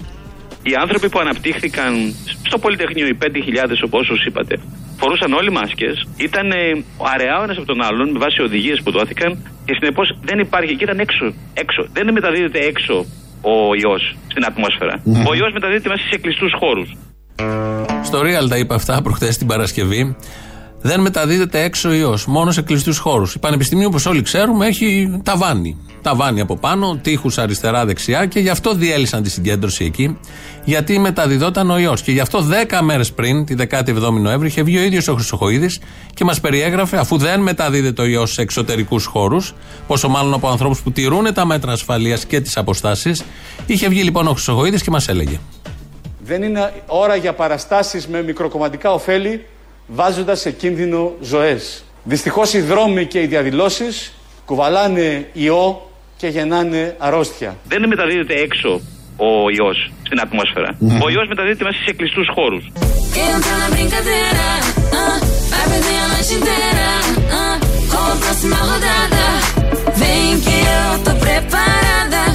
[0.64, 4.60] Οι άνθρωποι που αναπτύχθηκαν στο Πολυτεχνείο, οι 5.000 όπως είπατε,
[5.00, 5.96] φορούσαν όλοι μάσκες,
[6.28, 6.48] ήταν
[7.14, 9.32] αραιά ο ένας από τον άλλον με βάση οδηγίες που δόθηκαν
[9.66, 10.76] και συνεπώς δεν υπάρχει.
[10.76, 11.26] Και ήταν έξω.
[11.54, 11.82] έξω.
[11.98, 12.96] Δεν μεταδίδεται έξω
[13.42, 14.96] ο ιός στην ατμόσφαιρα.
[15.30, 16.90] Ο ιός μεταδίδεται μέσα σε κλειστούς χώρους.
[18.04, 20.16] Στο Real τα είπα αυτά προχθέ την Παρασκευή.
[20.82, 23.34] Δεν μεταδίδεται έξω ιό, μόνο σε κλειστούς χώρους.
[23.34, 25.78] Η Πανεπιστημίου, όπως όλοι ξέρουμε, έχει ταβάνι.
[26.02, 30.18] Ταβάνι από πάνω, τείχους αριστερά-δεξιά και γι' αυτό διέλυσαν τη συγκέντρωση εκεί,
[30.64, 32.02] γιατί μεταδιδόταν ο ιός.
[32.02, 35.80] Και γι' αυτό 10 μέρες πριν, τη 17η Νοέμβρη, είχε βγει ο ίδιος ο Χρυσοχοίδης
[36.14, 39.54] και μας περιέγραφε, αφού δεν μεταδίδεται ο ιός σε εξωτερικούς χώρους,
[39.88, 43.24] πόσο μάλλον από ανθρώπους που τηρούν τα μέτρα ασφαλείας και τις αποστάσεις,
[43.66, 45.40] είχε βγει λοιπόν ο Χρυσοχοίδης και μας έλεγε.
[46.24, 49.46] Δεν είναι ώρα για παραστάσεις με μικροκομματικά ωφέλη
[49.90, 51.84] βάζοντας σε κίνδυνο ζωές.
[52.04, 54.14] Δυστυχώς οι δρόμοι και οι διαδηλώσεις
[54.46, 57.58] κουβαλάνε ιό και γεννάνε αρρώστια.
[57.68, 58.82] Δεν μεταδίδεται έξω
[59.18, 60.78] ο ιός στην ατμόσφαιρα.
[61.04, 62.72] Ο ιός μεταδίδεται μέσα σε κλειστούς χώρους.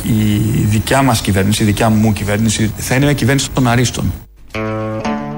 [0.03, 4.13] Η δικιά μας κυβέρνηση, η δικιά μου κυβέρνηση θα είναι μια κυβέρνηση των αρίστων.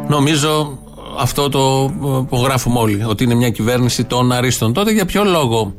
[0.08, 0.78] Νομίζω
[1.18, 1.92] αυτό το
[2.32, 4.72] γράφουμε όλοι, ότι είναι μια κυβέρνηση των αρίστων.
[4.72, 5.74] Τότε για ποιο λόγο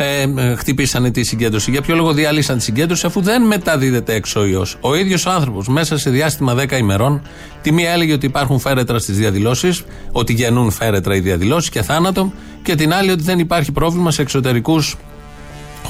[0.00, 4.40] ε, ε, χτυπήσανε τη συγκέντρωση, για ποιο λόγο διαλύσαν τη συγκέντρωση, αφού δεν μεταδίδεται έξω
[4.40, 7.22] ο ιός; Ο ίδιος ο άνθρωπος μέσα σε διάστημα 10 ημερών,
[7.62, 12.32] τη μία έλεγε ότι υπάρχουν φέρετρα στις διαδηλώσεις, ότι γεννούν φέρετρα οι διαδηλώσεις και θάνατο,
[12.62, 14.96] και την άλλη ότι δεν υπάρχει πρόβλημα σε εξωτερικούς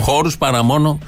[0.00, 0.98] χώρους παρά μόνο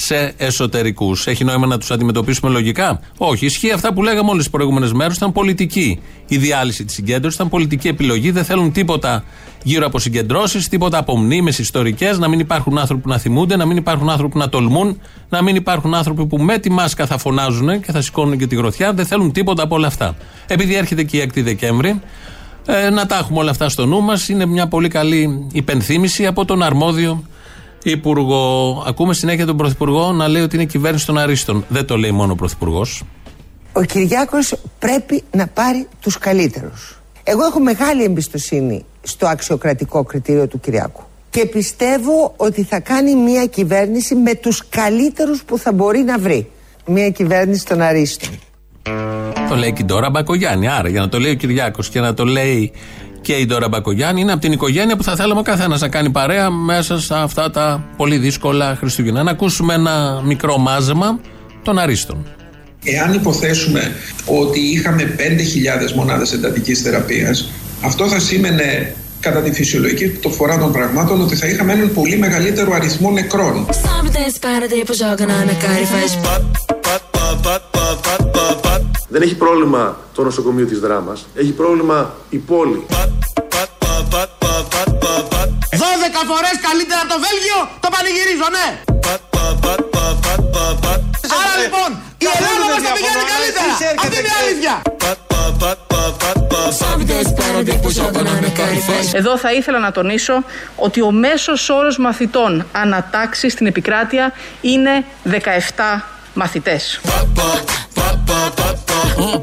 [0.00, 1.26] σε εσωτερικούς.
[1.26, 3.46] Έχει νόημα να τους αντιμετωπίσουμε λογικά; Όχι.
[3.46, 5.16] Ισχύει αυτά που λέγαμε όλες τις προηγούμενες μέρες.
[5.16, 8.30] Ήταν πολιτική η διάλυση της συγκέντρωσης, ήταν πολιτική επιλογή.
[8.30, 9.24] Δεν θέλουν τίποτα
[9.62, 12.18] γύρω από συγκεντρώσεις, τίποτα από μνήμες ιστορικές.
[12.18, 15.42] Να μην υπάρχουν άνθρωποι που να θυμούνται, να μην υπάρχουν άνθρωποι που να τολμούν, να
[15.42, 18.92] μην υπάρχουν άνθρωποι που με τη μάσκα θα φωνάζουν και θα σηκώνουν και τη γροθιά.
[18.92, 20.16] Δεν θέλουν τίποτα από όλα αυτά.
[20.46, 22.00] Επειδή έρχεται και η 6η Δεκέμβρη,
[22.66, 24.28] ε, να τα έχουμε όλα αυτά στο νου μας.
[24.28, 27.24] Είναι μια πολύ καλή υπενθύμηση από τον αρμόδιο
[27.82, 28.82] Υπουργό.
[28.86, 31.64] Ακούμε συνέχεια τον Πρωθυπουργό να λέει ότι είναι κυβέρνηση των Αρίστων.
[31.68, 33.02] Δεν το λέει μόνο ο Πρωθυπουργός.
[33.72, 36.98] Ο Κυριάκος πρέπει να πάρει τους καλύτερους.
[37.24, 41.02] Εγώ έχω μεγάλη εμπιστοσύνη στο αξιοκρατικό κριτήριο του Κυριάκου.
[41.30, 46.50] Και πιστεύω ότι θα κάνει μια κυβέρνηση με τους καλύτερους που θα μπορεί να βρει.
[46.86, 48.30] Μια κυβέρνηση των Αρίστων.
[49.48, 50.68] Το λέει και τώρα Μπακογιάννη.
[50.68, 52.72] Άρα για να το λέει ο Κυριάκος και να το λέει
[53.20, 56.10] και η Ντόρα Μπακογιάννη είναι από την οικογένεια που θα θέλαμε ο καθένας να κάνει
[56.10, 59.22] παρέα μέσα σε αυτά τα πολύ δύσκολα Χριστούγεννα.
[59.22, 61.20] Να ακούσουμε ένα μικρό μάζεμα
[61.62, 62.26] των αρίστων.
[62.84, 63.92] Εάν υποθέσουμε
[64.26, 65.16] ότι είχαμε
[65.88, 67.48] 5.000 μονάδες εντατικής θεραπείας,
[67.82, 72.16] αυτό θα σήμαινε κατά τη φυσιολογική το φορά των πραγμάτων ότι θα είχαμε έναν πολύ
[72.16, 73.66] μεγαλύτερο αριθμό νεκρών.
[79.08, 82.86] Δεν έχει πρόβλημα το νοσοκομείο της δράμας, έχει πρόβλημα η πόλη.
[82.88, 82.92] 12
[86.30, 88.68] φορές καλύτερα το Βέλγιο, το πανηγυρίζω, ναι!
[91.40, 93.72] Άρα λοιπόν, η Ελλάδα μας τα πηγαίνει καλύτερα!
[94.02, 94.74] Αυτή είναι η αλήθεια!
[99.12, 100.44] Εδώ θα ήθελα να τονίσω
[100.76, 106.02] ότι ο μέσος όρος μαθητών ανατάξεις στην επικράτεια είναι 17
[106.34, 107.00] μαθητές.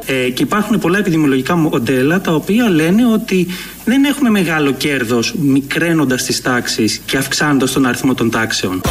[0.05, 3.47] Ε, και υπάρχουν πολλά επιδημιολογικά μοντέλα τα οποία λένε ότι
[3.85, 8.81] δεν έχουμε μεγάλο κέρδος μικραίνοντας τις τάξεις και αυξάνοντας τον αριθμό των τάξεων.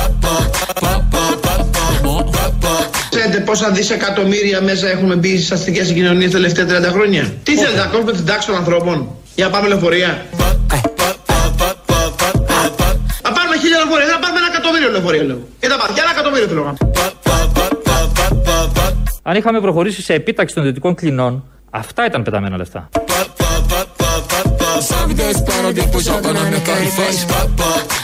[3.10, 7.78] Ξέρετε πόσα δισεκατομμύρια μέσα έχουμε μπει στις αστικές συγκοινωνίες τα τελευταία 30 χρόνια; Τι θέλετε
[7.78, 10.26] να κόβουμε την τάξη των ανθρώπων; Για να πάμε λεωφορεία;
[13.22, 15.48] Να πάρουμε χίλια λεωφορεία, να πάρουμε ένα εκατομμύριο λεωφορεία λέω.
[15.60, 16.76] Και τα πάρουμε, ένα εκατομμύριο θέλω
[19.26, 22.88] Αν είχαμε προχωρήσει σε επίταξη των δυτικών κλινών, αυτά ήταν πεταμένα λεφτά.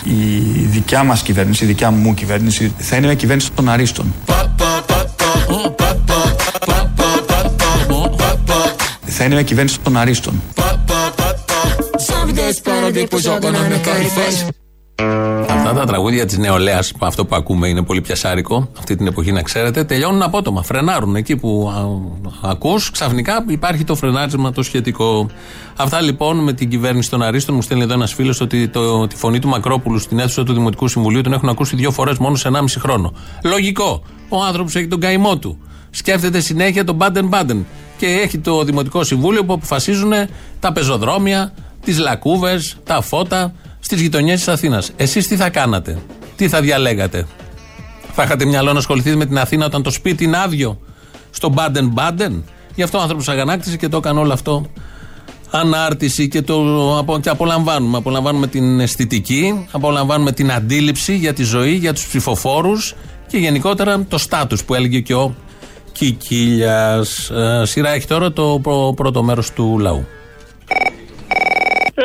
[0.05, 4.15] Η δικιά μας κυβέρνηση, η δικιά μου κυβέρνηση θα είναι μια κυβέρνηση των αρίστων.
[9.07, 10.43] Θα είναι μια κυβέρνηση των αρίστων.
[15.61, 19.43] Αυτά τα τραγούδια της νεολαίας, αυτό που ακούμε είναι πολύ πιασάρικο, αυτή την εποχή να
[19.43, 20.63] ξέρετε, τελειώνουν απότομα.
[20.63, 21.73] Φρενάρουν εκεί που
[22.43, 25.31] ακούς, ξαφνικά υπάρχει το φρενάρισμα το σχετικό.
[25.77, 27.55] Αυτά λοιπόν με την κυβέρνηση των Αρίστων.
[27.55, 30.89] Μου στέλνει εδώ ένας φίλος ότι το, τη φωνή του Μακρόπουλου στην αίθουσα του Δημοτικού
[30.89, 33.13] Συμβουλίου τον έχουν ακούσει δύο φορές μόνο σε 1,5 χρόνο.
[33.45, 34.03] Λογικό.
[34.29, 35.59] Ο άνθρωπος έχει τον καημό του.
[35.91, 37.67] Σκέφτεται συνέχεια τον Μπάντεν Μπάντεν.
[37.97, 40.13] Και έχει το Δημοτικό Συμβούλιο που αποφασίζουν
[40.61, 41.53] τα πεζοδρόμια,
[41.85, 43.53] τις λακκούβες, τα φώτα
[43.91, 44.91] στις γειτονιές της Αθήνας.
[44.97, 45.99] Εσείς τι θα κάνατε,
[46.37, 47.27] τι θα διαλέγατε;
[48.13, 50.81] Θα είχατε μυαλό να ασχοληθείτε με την Αθήνα όταν το σπίτι είναι άδειο,
[51.31, 52.45] στο Μπάντεν Μπάντεν.
[52.75, 54.67] Γι' αυτό ο άνθρωπος αγανάκτησε και το έκανε όλο αυτό
[55.51, 57.97] ανάρτηση και, το, και απολαμβάνουμε.
[57.97, 62.95] Απολαμβάνουμε την αισθητική, απολαμβάνουμε την αντίληψη για τη ζωή, για τους ψηφοφόρους
[63.27, 65.35] και γενικότερα το στάτους που έλεγε και ο
[65.93, 67.31] Κικίλιας.
[67.31, 68.61] Ε, σειρά έχει τώρα το
[68.97, 70.07] πρώτο μέρος του λαού.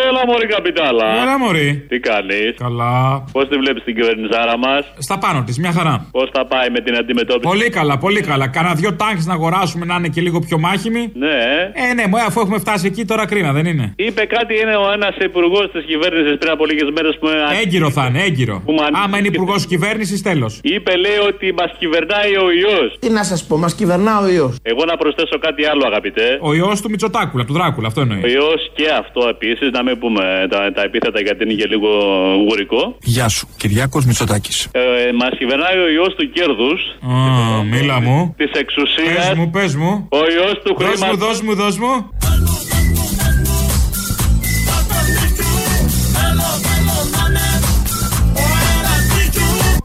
[0.10, 1.08] Έλα, Μωρή Καπιτάλα.
[1.22, 1.86] Έλα, Μωρή.
[1.90, 3.24] Τι κάνεις; Καλά.
[3.32, 5.96] Πώς τη βλέπεις την κυβερνησάρα μας; Στα πάνω της, μια χαρά.
[6.12, 8.48] Πώς θα πάει με την αντιμετώπιση; Πολύ καλά, πολύ καλά.
[8.48, 11.38] Κάνα δυο τάγκ να αγοράσουμε να είναι και λίγο πιο μάχημοι; Ναι.
[11.90, 13.94] Ε, ναι, μου αφού έχουμε φτάσει εκεί τώρα κρίμα, δεν είναι.
[13.96, 17.28] Είπε κάτι είναι ο ένας υπουργός της κυβέρνησης πριν από λίγες μέρες που.
[17.64, 18.64] Έγκυρο θα είναι, έγκυρο.
[19.04, 20.60] Άμα είναι υπουργός κυβέρνησης, τέλος.
[20.64, 22.90] Είπε, λέει ότι μας κυβερνάει ο ιός.
[23.00, 24.56] Τι να σας πω, μας κυβερνά ο ιός.
[24.64, 26.38] Εγώ να προσθέσω κάτι άλλο, αγαπητέ.
[26.42, 28.24] Ο ιός του Μητσοτάκουλα, του Δράκουλα, αυτό εννοείς.
[28.24, 31.90] Ο ιός και αυτό επίσης, να μην πούμε τα, τα επίθετα γιατί είναι και λίγο
[32.48, 32.82] γουρικό.
[33.02, 34.68] Γεια σου, Κυριάκος Μητσοτάκης.
[34.72, 34.82] Ε,
[35.22, 36.80] μας κυβερνάει ο ιός του κέρδους.
[37.14, 38.34] Α, μίλα μου.
[38.38, 39.28] Της εξουσίας.
[39.28, 40.08] Πες μου, πες μου.
[40.12, 41.16] Ο ιός του χρήματο.
[41.16, 42.75] Δώσ' μου, δώσ' μου, δώσ' μου.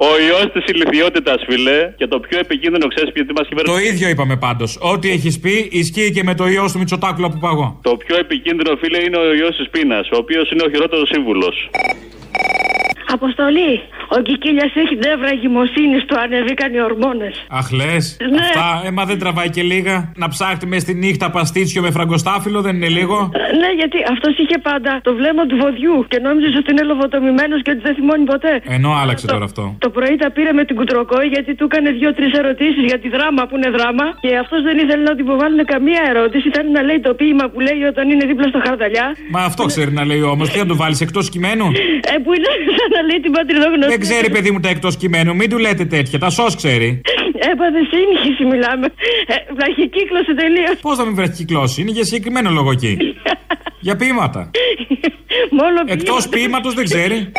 [0.09, 3.77] Ο ιός της ηλικιότητας, φίλε, και το πιο επικίνδυνο, ξέρεις γιατί μας κυβερνάει.
[3.77, 4.79] Το ίδιο είπαμε πάντως.
[4.81, 7.79] Ό,τι έχεις πει ισχύει και με το ιό του Μητσοτάκουλα που παγώ.
[7.83, 11.71] Το πιο επικίνδυνο, φίλε, είναι ο ιός της πείνας, ο οποίος είναι ο χειρότερος σύμβουλος.
[13.13, 13.81] Αποστολή.
[14.17, 17.35] Ο Κικίλιας έχει νεύρα εγκυμοσύνη του, ανεβήκαν οι ορμόνες.
[17.59, 18.05] Αχ, λες.
[18.35, 18.41] Ναι.
[18.41, 19.97] Αυτά, έμα δεν τραβάει και λίγα.
[20.23, 23.17] Να ψάχνει μες στη νύχτα παστίτσιο με φραγκοστάφυλλο, δεν είναι λίγο;
[23.63, 27.71] Ναι, γιατί αυτός είχε πάντα το βλέμμα του βοδιού και νόμιζες ότι είναι λοβοτομημένος και
[27.75, 28.53] ότι δεν θυμώνει ποτέ.
[28.77, 29.65] Ενώ άλλαξε τώρα αυτό.
[29.85, 33.43] Το πρωί τα πήρε με την κουτροκόη γιατί του έκανε δύο-τρεις ερωτήσεις για τη δράμα
[33.49, 36.45] που είναι δράμα και αυτός δεν ήθελε να του υποβάλουν καμία ερώτηση.
[36.53, 39.07] Ήταν να λέει το ποίημα που λέει όταν είναι δίπλα στο χαρταλιά.
[39.35, 40.47] Μα αυτό ξέρει να λέει όμως.
[40.51, 41.67] Τι να το βάλεις εκτός κειμένου;
[42.13, 43.91] Ε, που είναι σαν να λέει την πατριδόγνωση.
[43.95, 45.35] Δεν ξέρει, παιδί μου, τα εκτός κειμένου.
[45.37, 46.19] Μην του λέτε τέτοια.
[46.19, 47.01] Τα σως ξέρει.
[47.53, 48.87] Έπαθε σύγχυση, μιλάμε.
[49.27, 50.79] Ε, βραχικύκλωσε τελείως.
[50.81, 52.99] Πώς θα μην βραχικυκλώσει, είναι για συγκεκριμένο λόγο εκεί.
[53.87, 54.51] για ποίηματα.
[55.51, 57.33] Μόνο Εκτός ποίηματος δεν ξέρει.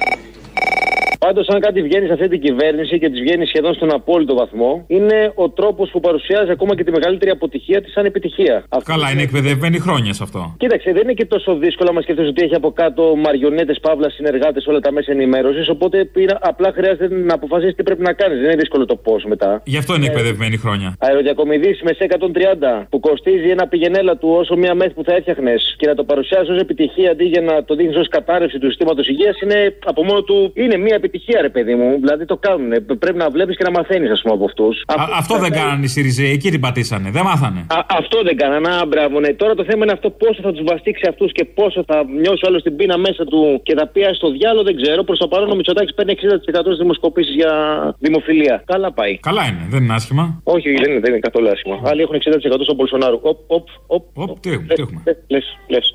[1.25, 4.83] Πάντως, αν κάτι βγαίνει σε αυτή την κυβέρνηση και της βγαίνει σχεδόν στον απόλυτο βαθμό,
[4.87, 8.63] είναι ο τρόπος που παρουσιάζει ακόμα και τη μεγαλύτερη αποτυχία της σαν επιτυχία.
[8.83, 10.55] Καλά, είναι εκπαιδευμένη χρόνια σε αυτό.
[10.57, 14.67] Κοίταξε, δεν είναι και τόσο δύσκολο να σκεφτεί ότι έχει από κάτω μαριονέτες, παύλα, συνεργάτες
[14.67, 15.69] όλα τα μέσα ενημέρωσης.
[15.69, 18.37] Οπότε πήρα, απλά χρειάζεται να αποφασίσεις τι πρέπει να κάνεις.
[18.37, 19.61] Δεν είναι δύσκολο το πώς μετά.
[19.65, 20.95] Γι' αυτό είναι εκπαιδευμένη χρόνια.
[20.99, 25.75] Αεροδιακομιδή με σε 130 που κοστίζει ένα πηγενέλα του όσο μία μεθ που θα έφτιαχνες
[25.77, 29.07] και να το παρουσιάσεις ως επιτυχία αντί για να το δείχνει ως κατάρρευση του συστήματος
[29.07, 31.89] υγείας είναι από μόνο του είναι μία επιτυχία, ρε παιδί μου.
[31.99, 32.69] Δηλαδή το κάνουν.
[33.03, 34.83] Πρέπει να βλέπεις και να μαθαίνεις, ας πούμε, από αυτούς.
[35.17, 37.09] Αυτό δεν κάνανε οι Σιριζέοι, εκεί την πατήσανε.
[37.11, 37.59] Δεν μάθανε.
[37.59, 38.67] Α, αυτό δεν κάνανε.
[38.75, 39.33] Α, μπράβο, ναι.
[39.33, 42.61] Τώρα το θέμα είναι αυτό πόσο θα τους βαστίξει αυτούς και πόσο θα νιώσει άλλος
[42.63, 45.03] την πείνα μέσα του και θα πιάσει το διάλογο, δεν ξέρω.
[45.03, 47.53] Προς το παρόν ο Μητσοτάκης παίρνει 60% στις δημοσκοπήσεις για
[47.99, 48.63] δημοφιλία.
[48.65, 49.17] Καλά πάει.
[49.17, 50.41] Καλά είναι, δεν είναι άσχημα.
[50.43, 51.81] Όχι, δεν είναι, δεν είναι καθόλου άσχημα.
[51.83, 53.19] Άλλοι έχουν 60% στον Πολσονάρο.
[53.21, 54.03] Οπ, οπ, οπ.
[54.13, 55.01] Οπ, τι έχουμε.
[55.27, 55.93] Λες, λες,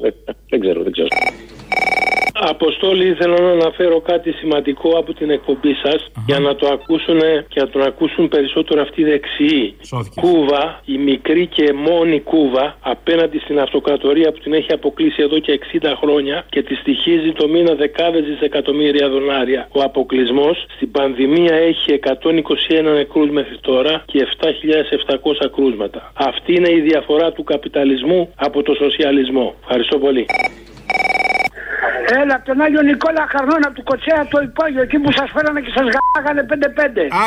[0.48, 1.08] δεν ξέρω, δεν ξέρω.
[2.40, 7.60] Αποστόλη, θέλω να αναφέρω κάτι σημαντικό από την εκπομπή σας για να το ακούσουν και
[7.60, 9.76] να τον ακούσουν περισσότερο αυτοί οι δεξιοί.
[10.20, 15.60] Κούβα, η μικρή και μόνη Κούβα, απέναντι στην αυτοκρατορία που την έχει αποκλείσει εδώ και
[15.82, 19.68] 60 χρόνια και τη στοιχίζει το μήνα δεκάδες δισεκατομμύρια δολάρια.
[19.72, 26.12] Ο αποκλεισμός στην πανδημία έχει 121 νεκρούς μέχρι τώρα και 7.700 κρούσματα.
[26.14, 29.54] Αυτή είναι η διαφορά του καπιταλισμού από το σοσιαλισμό.
[29.60, 30.26] Ευχαριστώ πολύ.
[32.22, 35.60] Έλα από τον Άγιο Νικόλα Χαρνών από του Κοτσέα το υπόγειο εκεί που σα φέρανε
[35.60, 36.52] και σα γάγανε 5-5.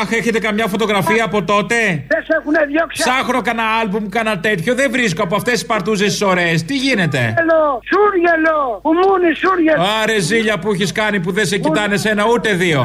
[0.00, 1.76] Αχ, έχετε καμιά φωτογραφία από τότε.
[2.12, 3.02] Δεν σε έχουν διώξει.
[3.02, 4.74] Ψάχνω κανένα άλμπουμ, κανένα τέτοιο.
[4.74, 6.54] Δεν βρίσκω από αυτέ τι παρτούζε τι ωραίε.
[6.68, 7.18] Τι γίνεται.
[7.18, 7.62] Σούργελο,
[7.92, 8.58] σούργελο.
[8.88, 9.82] Ουμούνι, σούργελο.
[10.02, 12.80] Άρε ζήλια που έχει κάνει που δεν σε κοιτάνε σε ένα ούτε δύο.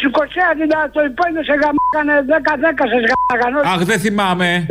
[0.00, 0.50] Σου Κοτσέα
[0.92, 3.60] το υπόγειο σε γαμάγανε 10-10 σε γαμάγανε.
[3.72, 4.66] Αχ, δεν θυμάμαι.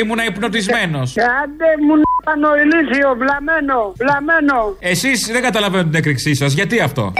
[0.00, 0.98] Ήμουνα υπνοτισμένο.
[1.42, 1.94] Άντε μου
[2.42, 4.76] να ηλίθιο, βλαμμένο, βλαμμένο.
[4.80, 6.52] Εσείς δεν καταλαβαίνω την έκρηξή σας.
[6.52, 7.12] Γιατί αυτό;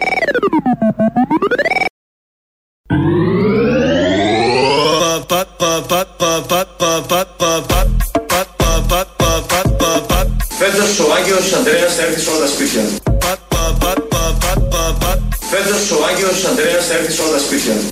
[10.58, 12.82] Φέτος ο Άγιος Ανδρέας θα έρθει σε όλα τα σπίτια.
[15.50, 17.87] Φέτος ο Άγιος Ανδρέας θα έρθει σε όλα τα σπίτια.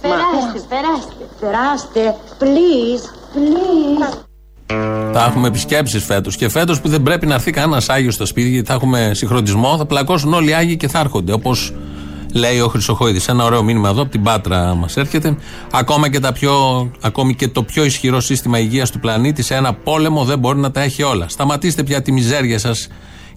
[5.27, 6.37] Έχουμε επισκέψεις φέτος.
[6.37, 9.77] Και φέτος που δεν πρέπει να έρθει κανένας Άγιος στο σπίτι, γιατί θα έχουμε συγχρονισμό,
[9.77, 11.33] θα πλακώσουν όλοι οι Άγιοι και θα έρχονται.
[11.33, 11.73] Όπως
[12.33, 13.29] λέει ο Χρυσοχοίδης.
[13.29, 15.37] Ένα ωραίο μήνυμα εδώ από την Πάτρα μας έρχεται.
[15.71, 16.53] Ακόμα και, τα πιο,
[17.01, 20.71] ακόμη και το πιο ισχυρό σύστημα υγείας του πλανήτη σε ένα πόλεμο δεν μπορεί να
[20.71, 21.29] τα έχει όλα.
[21.29, 22.89] Σταματήστε πια τη μιζέρια σας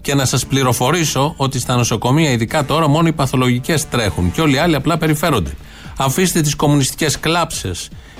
[0.02, 4.56] και να σας πληροφορήσω ότι στα νοσοκομεία, ειδικά τώρα, μόνο οι παθολογικές τρέχουν και όλοι
[4.56, 5.52] οι άλλοι απλά περιφέρονται.
[5.98, 7.72] Αφήστε τις κομμουνιστικές κλάψε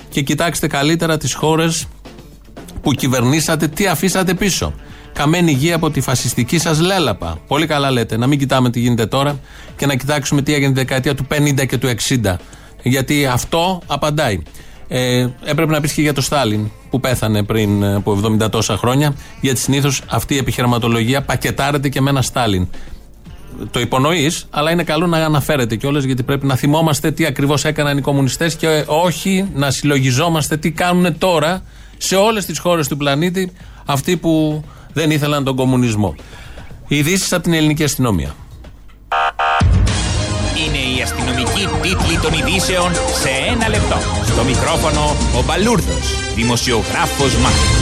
[0.08, 1.86] και κοιτάξτε καλύτερα τις χώρες
[2.82, 4.74] που κυβερνήσατε, τι αφήσατε πίσω.
[5.12, 7.38] Καμένη υγεία από τη φασιστική σας λέλαπα.
[7.46, 8.16] Πολύ καλά λέτε.
[8.16, 9.38] Να μην κοιτάμε τι γίνεται τώρα
[9.76, 12.34] και να κοιτάξουμε τι έγινε τη δεκαετία του 50 και του 60.
[12.82, 14.42] Γιατί αυτό απαντάει.
[14.88, 19.14] Ε, έπρεπε να πεις και για το Στάλιν που πέθανε πριν από 70 τόσα χρόνια.
[19.40, 22.68] Γιατί συνήθως αυτή η επιχειρηματολογία πακετάρεται και με ένα Στάλιν.
[23.70, 27.98] το υπονοείς, αλλά είναι καλό να αναφέρεται κιόλας γιατί πρέπει να θυμόμαστε τι ακριβώς έκαναν
[27.98, 31.62] οι κομμουνιστές και όχι να συλλογιζόμαστε τι κάνουν τώρα
[32.02, 33.52] σε όλες τις χώρες του πλανήτη
[33.84, 36.14] αυτοί που δεν ήθελαν τον κομμουνισμό.
[36.88, 38.34] Ειδήσεις από την ελληνική αστυνομία.
[40.66, 43.96] Είναι η αστυνομική τίτλη των ειδήσεων σε ένα λεπτό.
[44.26, 47.79] Στο μικρόφωνο ο Μπαλούρδος, δημοσιογράφος Μάρκος.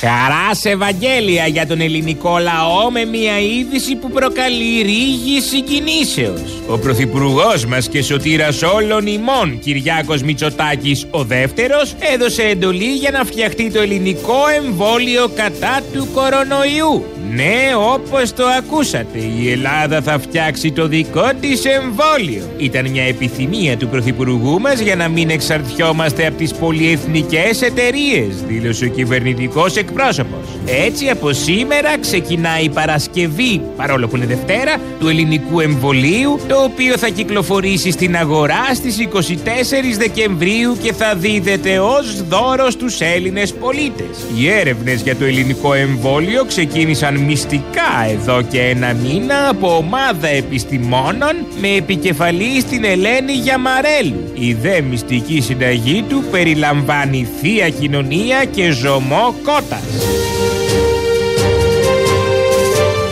[0.00, 6.62] Χαράς Ευαγγέλια για τον ελληνικό λαό με μια είδηση που προκαλεί ρίγη συγκινήσεως.
[6.68, 13.24] Ο Πρωθυπουργός μας και σωτήρας όλων ημών, Κυριάκος Μητσοτάκης ο δεύτερος, έδωσε εντολή για να
[13.24, 17.04] φτιαχτεί το ελληνικό εμβόλιο κατά του κορονοϊού.
[17.34, 22.42] Ναι, όπως το ακούσατε, η Ελλάδα θα φτιάξει το δικό της εμβόλιο.
[22.56, 28.84] Ήταν μια επιθυμία του Πρωθυπουργού μας για να μην εξαρτιόμαστε από τις πολυεθνικές εταιρείες, δήλωσε
[28.84, 30.40] ο κυβερνητικός εκπρόσωπος.
[30.66, 36.98] Έτσι από σήμερα ξεκινάει η Παρασκευή, παρόλο που είναι Δευτέρα, του ελληνικού εμβολίου, το οποίο
[36.98, 44.06] θα κυκλοφορήσει στην αγορά στις 24 Δεκεμβρίου και θα δίδεται ως δώρος στους Έλληνες πολίτες.
[44.36, 51.34] Οι έρευνες για το ελληνικό εμβόλιο ξεκίνησαν μυστικά εδώ και ένα μήνα από ομάδα επιστημόνων
[51.60, 54.32] με επικεφαλή στην Ελένη Γιαμαρέλου.
[54.34, 59.79] Η δε μυστική συνταγή του περιλαμβάνει θεία κοινωνία και ζωμό κότας.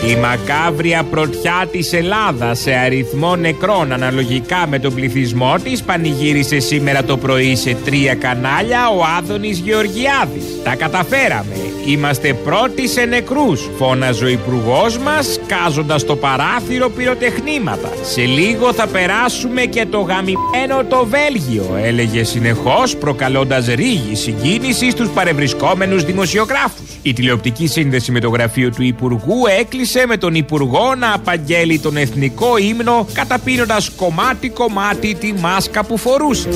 [0.08, 7.04] Η μακάβρια πρωτιά της Ελλάδας σε αριθμό νεκρών αναλογικά με τον πληθυσμό της πανηγύρισε σήμερα
[7.04, 10.44] το πρωί σε τρία κανάλια ο Άδωνης Γεωργιάδης.
[10.64, 11.54] Τα καταφέραμε.
[11.86, 17.90] Είμαστε πρώτοι σε νεκρούς, φώναζε ο υπουργός μας κάζοντας το παράθυρο πυροτεχνήματα.
[18.02, 25.08] Σε λίγο θα περάσουμε και το γαμημένο το Βέλγιο, έλεγε συνεχώς προκαλώντας ρίγη συγκίνηση στους
[25.08, 26.98] παρευρισκόμενους δημοσιογράφους.
[27.02, 31.96] Η τηλεοπτική σύνδεση με το γραφείο του Υπουργού έκλεισε με τον Υπουργό να απαγγέλει τον
[31.96, 36.48] εθνικό ύμνο καταπίνοντας κομμάτι-κομμάτι τη μάσκα που φορούσε.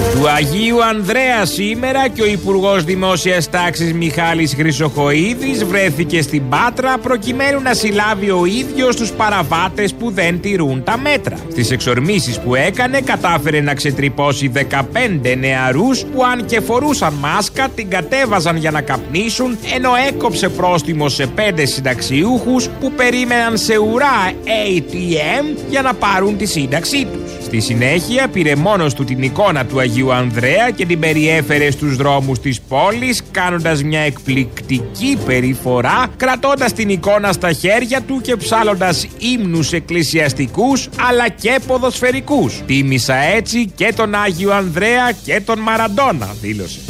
[0.00, 7.60] Του Αγίου Ανδρέας σήμερα και ο Υπουργός Δημόσιας Τάξης Μιχάλης Χρυσοχοίδης βρέθηκε στην Πάτρα προκειμένου
[7.60, 11.36] να συλλάβει ο ίδιος τους παραβάτες που δεν τηρούν τα μέτρα.
[11.50, 17.90] Στις εξορμήσεις που έκανε, κατάφερε να ξετρυπώσει 15 νεαρούς που, αν και φορούσαν μάσκα, την
[17.90, 25.58] κατέβαζαν για να καπνίσουν, ενώ έκοψε πρόστιμο σε 5 συνταξιούχους που περίμεναν σε ουρά ATM
[25.70, 27.44] για να πάρουν τη σύνταξή τους.
[27.44, 32.38] Στη συνέχεια πήρε μόνος του την εικόνα του Αγίου Ανδρέα και την περιέφερε στους δρόμους
[32.38, 39.72] της πόλης κάνοντας μια εκπληκτική περιφορά κρατώντας την εικόνα στα χέρια του και ψάλλοντας ύμνους
[39.72, 42.62] εκκλησιαστικούς αλλά και ποδοσφαιρικούς.
[42.66, 46.80] Τίμησα έτσι και τον Άγιο Ανδρέα και τον Μαραντόνα δήλωσε.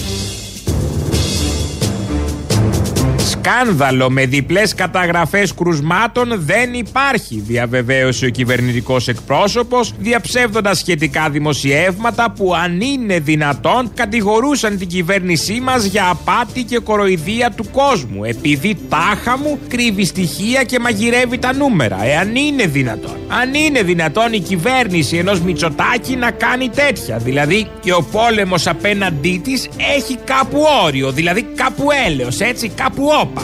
[3.51, 12.55] Σκάνδαλο με διπλές καταγραφές κρουσμάτων δεν υπάρχει, διαβεβαίωσε ο κυβερνητικός εκπρόσωπος, διαψεύδοντας σχετικά δημοσιεύματα που,
[12.55, 19.39] αν είναι δυνατόν, κατηγορούσαν την κυβέρνησή μας για απάτη και κοροϊδία του κόσμου, επειδή τάχα
[19.39, 22.05] μου κρύβει στοιχεία και μαγειρεύει τα νούμερα.
[22.05, 23.17] Εάν είναι δυνατόν.
[23.41, 27.17] Αν είναι δυνατόν η κυβέρνηση ενός Μητσοτάκη να κάνει τέτοια.
[27.19, 33.40] Δηλαδή και ο πόλεμος απέναντί της έχει κάπου όριο, δηλαδή κάπου έλεος, έτσι, κάπου όπα.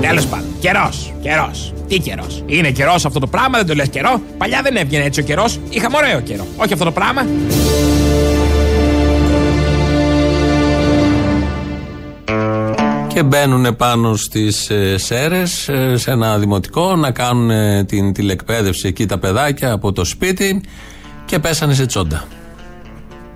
[0.00, 1.72] Τέλος πάντων, καιρός, καιρός.
[1.88, 4.20] Τι καιρός; Είναι καιρός αυτό το πράγμα, δεν το λες καιρό.
[4.38, 5.58] Παλιά δεν έβγαινε έτσι ο καιρός.
[5.68, 6.46] Είχαμε ωραίο καιρό.
[6.56, 7.26] Όχι αυτό το πράγμα.
[13.20, 18.88] και μπαίνουν πάνω στις ε, σέρες ε, σε ένα δημοτικό να κάνουν ε, την τηλεκπαίδευση
[18.88, 20.62] εκεί τα παιδάκια από το σπίτι
[21.24, 22.24] και πέσανε σε τσόντα.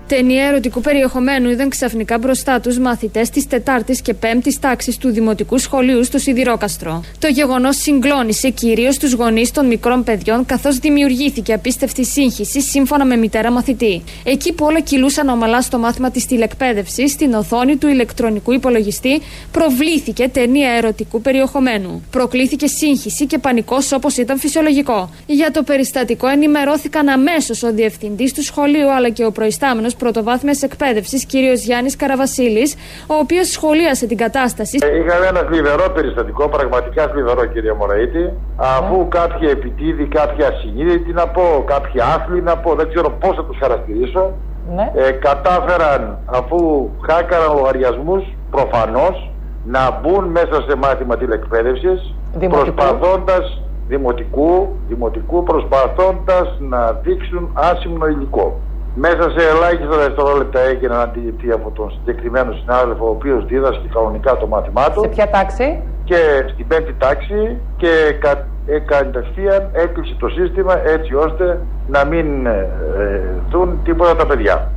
[0.07, 5.57] Ταινία ερωτικού περιεχομένου είδαν ξαφνικά μπροστά τους μαθητές της 4η και 5η τάξης του Δημοτικού
[5.57, 7.03] Σχολείου στο Σιδηρόκαστρο.
[7.19, 13.15] Το γεγονός συγκλώνησε κυρίως τους γονείς των μικρών παιδιών, καθώς δημιουργήθηκε απίστευτη σύγχυση σύμφωνα με
[13.15, 14.03] μητέρα μαθητή.
[14.23, 20.29] Εκεί που όλα κυλούσαν ομαλά στο μάθημα της τηλεκπαίδευσης, στην οθόνη του ηλεκτρονικού υπολογιστή προβλήθηκε
[20.29, 22.03] ταινία ερωτικού περιεχομένου.
[22.11, 25.09] Προκλήθηκε σύγχυση και πανικός όπως ήταν φυσιολογικό.
[25.25, 31.25] Για το περιστατικό ενημερώθηκαν αμέσως ο διευθυντής του σχολείου αλλά και ο προϊστάμενος πρωτοβάθμιας εκπαίδευσης,
[31.25, 31.33] κ.
[31.65, 32.75] Γιάννης Καραβασίλης,
[33.07, 34.77] ο οποίος σχολίασε την κατάσταση.
[34.81, 38.31] Ε, είχαμε ένα θλιβερό περιστατικό, πραγματικά θλιβερό, κύριε Μωραήτη.
[38.55, 39.07] Αφού ναι.
[39.09, 43.57] κάποιοι επιτίδη, κάποιοι ασυνείδητοι να πω, κάποιοι άθλοι να πω, δεν ξέρω πώς θα τους
[43.61, 44.31] χαρακτηρίσω.
[44.75, 44.91] Ναι.
[44.95, 49.31] Ε, κατάφεραν αφού χάκαραν λογαριασμούς, προφανώς
[49.65, 52.15] να μπουν μέσα σε μάθημα τηλεκπαίδευσης,
[52.49, 58.59] προσπαθώντας δημοτικού, δημοτικού προσπαθώντας να δείξουν άσυμνο υλικό.
[58.97, 64.47] Μέσα σε ελάχιστα δευτερόλεπτα έγινε αντιληπτή από τον συγκεκριμένο συνάδελφο, ο οποίος δίδασκε κανονικά το
[64.47, 65.01] μάθημά του.
[65.01, 66.19] Σε ποια τάξη; Και
[66.53, 72.69] στην πέμπτη τάξη και κα, ε, κατευθείαν έκλεισε το σύστημα έτσι ώστε να μην ε,
[72.99, 74.71] ε, δουν τίποτα τα παιδιά.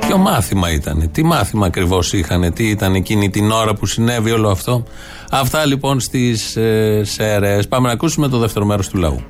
[0.00, 4.48] Ποιο μάθημα ήταν, τι μάθημα ακριβώς είχαν, τι ήταν εκείνη την ώρα που συνέβη όλο
[4.48, 4.82] αυτό;
[5.30, 7.68] Αυτά λοιπόν στις ε, ΣΕΡΕΣ.
[7.68, 9.24] Πάμε να ακούσουμε το δεύτερο μέρος του λαού.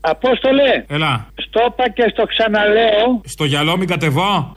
[0.00, 1.26] Απόστολε, Έλα.
[1.34, 3.20] στο είπα και στο ξαναλέω.
[3.24, 4.52] Στο γυαλό μην κατεβώ.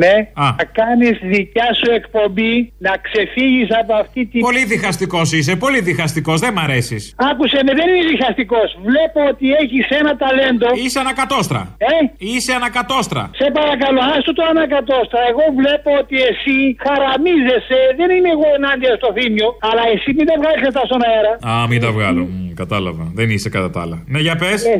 [0.00, 0.14] Ναι,
[0.60, 2.54] να κάνεις δικιά σου εκπομπή,
[2.86, 4.40] να ξεφύγεις από αυτή την.
[4.48, 7.02] Πολύ διχαστικός είσαι, πολύ διχαστικός, δεν μ' αρέσεις.
[7.30, 8.68] Άκουσε με, δεν είναι διχαστικός.
[8.88, 10.68] Βλέπω ότι έχεις ένα ταλέντο.
[10.84, 11.60] Είσαι ανακατόστρα.
[11.92, 11.94] Ε;
[12.32, 13.22] Είσαι ανακατόστρα.
[13.40, 15.20] Σε παρακαλώ, άστο το ανακατόστρα.
[15.30, 17.78] Εγώ βλέπω ότι εσύ χαραμίζεσαι.
[17.98, 21.32] Δεν είμαι εγώ ενάντια στο θύμιο, αλλά εσύ μην τα βγάλεις αυτά στον αέρα.
[21.50, 22.22] Α, μην τα βγάλω.
[22.54, 23.04] Μ, κατάλαβα.
[23.18, 23.96] Δεν είσαι κατά τα άλλα.
[24.12, 24.60] Ναι, για πες.
[24.64, 24.76] Ε,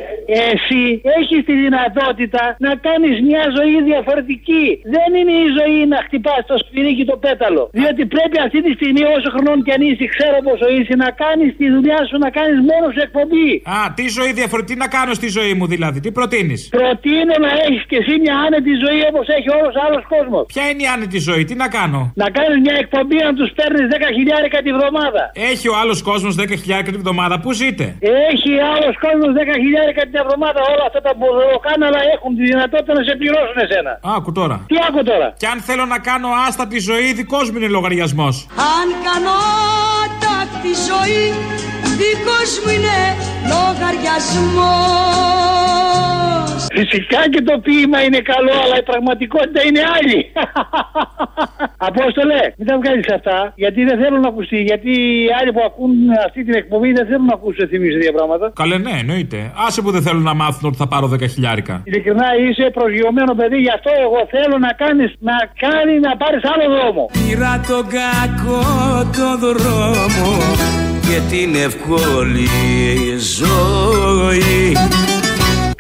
[0.53, 0.83] εσύ
[1.19, 4.65] έχεις τη δυνατότητα να κάνεις μια ζωή διαφορετική.
[4.95, 7.63] Δεν είναι η ζωή να χτυπάς το σφυρίκι το πέταλο.
[7.79, 11.51] Διότι πρέπει αυτή τη στιγμή, όσο χρονών κι αν είσαι, ξέρω πόσο είσαι, να κάνεις
[11.61, 13.49] τη δουλειά σου, να κάνεις μόνος σου εκπομπή.
[13.77, 17.51] Α, τι ζωή διαφορετική, τι να κάνω στη ζωή μου δηλαδή, τι προτείνεις; Προτείνω να
[17.65, 20.43] έχεις κι εσύ μια άνετη ζωή όπως έχει όλος άλλος κόσμος.
[20.55, 23.87] Ποια είναι η άνετη ζωή, τι να κάνω; Να κάνεις μια εκπομπή να τους παίρνεις
[23.95, 25.23] 10 χιλιάρικα τη βδομάδα.
[25.53, 27.85] Έχει ο άλλος κόσμος 10 χιλιάρικα τη βδομάδα, πού ζείτε.
[28.31, 30.61] Έχει άλλος κόσμος 10 χιλιάρικα την εβδομάδα.
[30.73, 33.93] Όλα αυτά τα μπουρδοκάναλα έχουν τη δυνατότητα να σε πληρώσουν εσένα.
[34.17, 34.57] Άκου τώρα.
[34.71, 38.35] Τι άκου τώρα; Και αν θέλω να κάνω άστατη ζωή, δικός μου είναι λογαριασμός.
[38.79, 39.35] Αν κάνω
[40.03, 41.25] άτακτη ζωή
[42.01, 42.99] Δικός μου είναι
[43.53, 45.15] λογαριασμός
[46.79, 50.19] Φυσικά και το ποίημα είναι καλό, αλλά η πραγματικότητα είναι άλλη.
[51.89, 54.59] Απόστολε, μην τα βγάλεις αυτά, γιατί δεν θέλουν να ακουστεί.
[54.71, 54.91] Γιατί
[55.25, 55.93] οι άλλοι που ακούν
[56.27, 58.53] αυτή την εκπομπή δεν θέλουν να ακούσουν θυμίσει τέτοια πράγματα.
[58.63, 59.39] Καλέ, ναι, εννοείται.
[59.67, 61.83] Άσε που δεν θέλουν να μάθουν ότι θα πάρω 10 χιλιάρικα.
[61.85, 66.67] Ειλικρινά είσαι προσγειωμένο παιδί, γι' αυτό εγώ θέλω να κάνεις να κάνει να πάρεις άλλο
[66.75, 67.03] δρόμο.
[67.13, 68.63] Πήρα τον κακό
[69.17, 72.49] το δρόμο και την εύκολη
[73.41, 74.73] ζωή.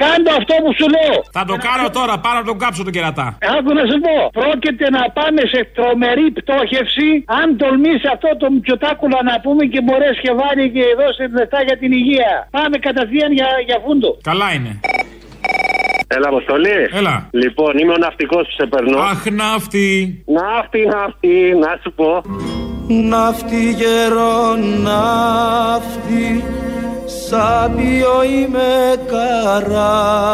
[0.03, 1.17] Κάντο αυτό που σου λέω.
[1.37, 3.27] Θα το κάνω τώρα, πάνω να τον κάψω τον κερατά.
[3.57, 4.17] Άκου να σου πω.
[4.41, 7.09] Πρόκειται να πάμε σε τρομερή πτώχευση
[7.41, 11.77] αν τολμήσει αυτό το μυτσοτάκουλα να πούμε και μπορέσει και βάλει και δώσει λεφτά για
[11.83, 12.33] την υγεία.
[12.57, 14.11] Πάμε κατευθείαν για, για φούντο.
[14.31, 14.73] Καλά είναι.
[16.17, 16.79] Έλα, Αποστολή.
[17.01, 17.15] Έλα.
[17.43, 18.99] Λοιπόν, είμαι ο ναυτικός που σε περνώ.
[19.13, 19.91] Αχ, ναύτη.
[20.39, 22.11] Ναύτη, ναύτη, να σου πω.
[22.89, 26.45] Ναύτη γερό ναύτη
[27.07, 28.71] Σάπιο είμαι
[29.07, 30.25] καράβι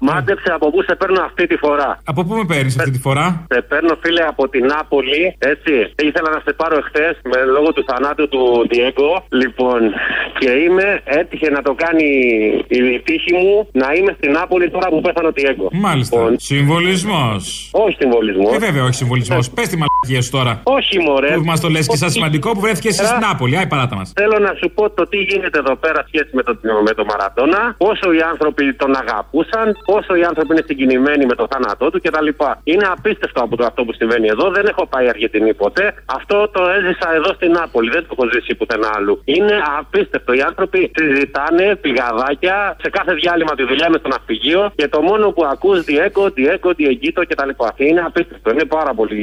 [0.00, 1.90] Μάντεψε από πού σε παίρνω αυτή τη φορά.
[2.04, 5.74] Από πού με παίρνεις αυτή τη φορά; Σε παίρνω, φίλε, από την Νάπολη, έτσι.
[6.08, 9.12] Ήθελα να σε πάρω εχθές με λόγω του θανάτου του Διέγκο.
[9.42, 9.80] Λοιπόν,
[10.38, 12.06] και είμαι, έτυχε να το κάνει
[12.68, 15.68] η τύχη μου να είμαι στην Νάπολη τώρα που πέθανε ο Διέγκο.
[15.72, 16.16] Μάλιστα.
[16.36, 17.70] Συμβολισμός.
[17.72, 18.54] Όχι συμβολισμός.
[18.54, 19.50] Ε, βέβαια, όχι συμβολισμός.
[19.50, 20.60] Πες τη μαλακία σου τώρα.
[20.62, 21.34] Όχι, μωρέ.
[21.34, 23.56] Που μας το λες και σαν σημαντικό που βρέθηκες εσύ στην Νάπολη.
[23.56, 24.12] Άι, παράτα μας.
[24.20, 27.74] Θέλω να σου πω το τι γίνεται εδώ πέρα σχέση με τον με το Μαραντόνα,
[27.84, 32.28] πόσο οι άνθρωποι τον αγαπούσαν, πόσο οι άνθρωποι είναι συγκινημένοι με το θάνατό του κτλ.
[32.64, 34.50] Είναι απίστευτο από το αυτό που συμβαίνει εδώ.
[34.50, 35.94] Δεν έχω πάει Αργεντινή ποτέ.
[36.18, 37.90] Αυτό το έζησα εδώ στην Νάπολη.
[37.90, 39.14] Δεν το έχω ζήσει πουθενά άλλου.
[39.24, 40.32] Είναι απίστευτο.
[40.32, 45.30] Οι άνθρωποι συζητάνε πηγαδάκια σε κάθε διάλειμμα τη δουλειά με στο ναυπηγείο και το μόνο
[45.34, 47.50] που ακούς διέκο, διέκο, διεγκύτο κτλ.
[47.76, 48.50] Είναι απίστευτο.
[48.50, 49.22] Είναι πάρα πολύ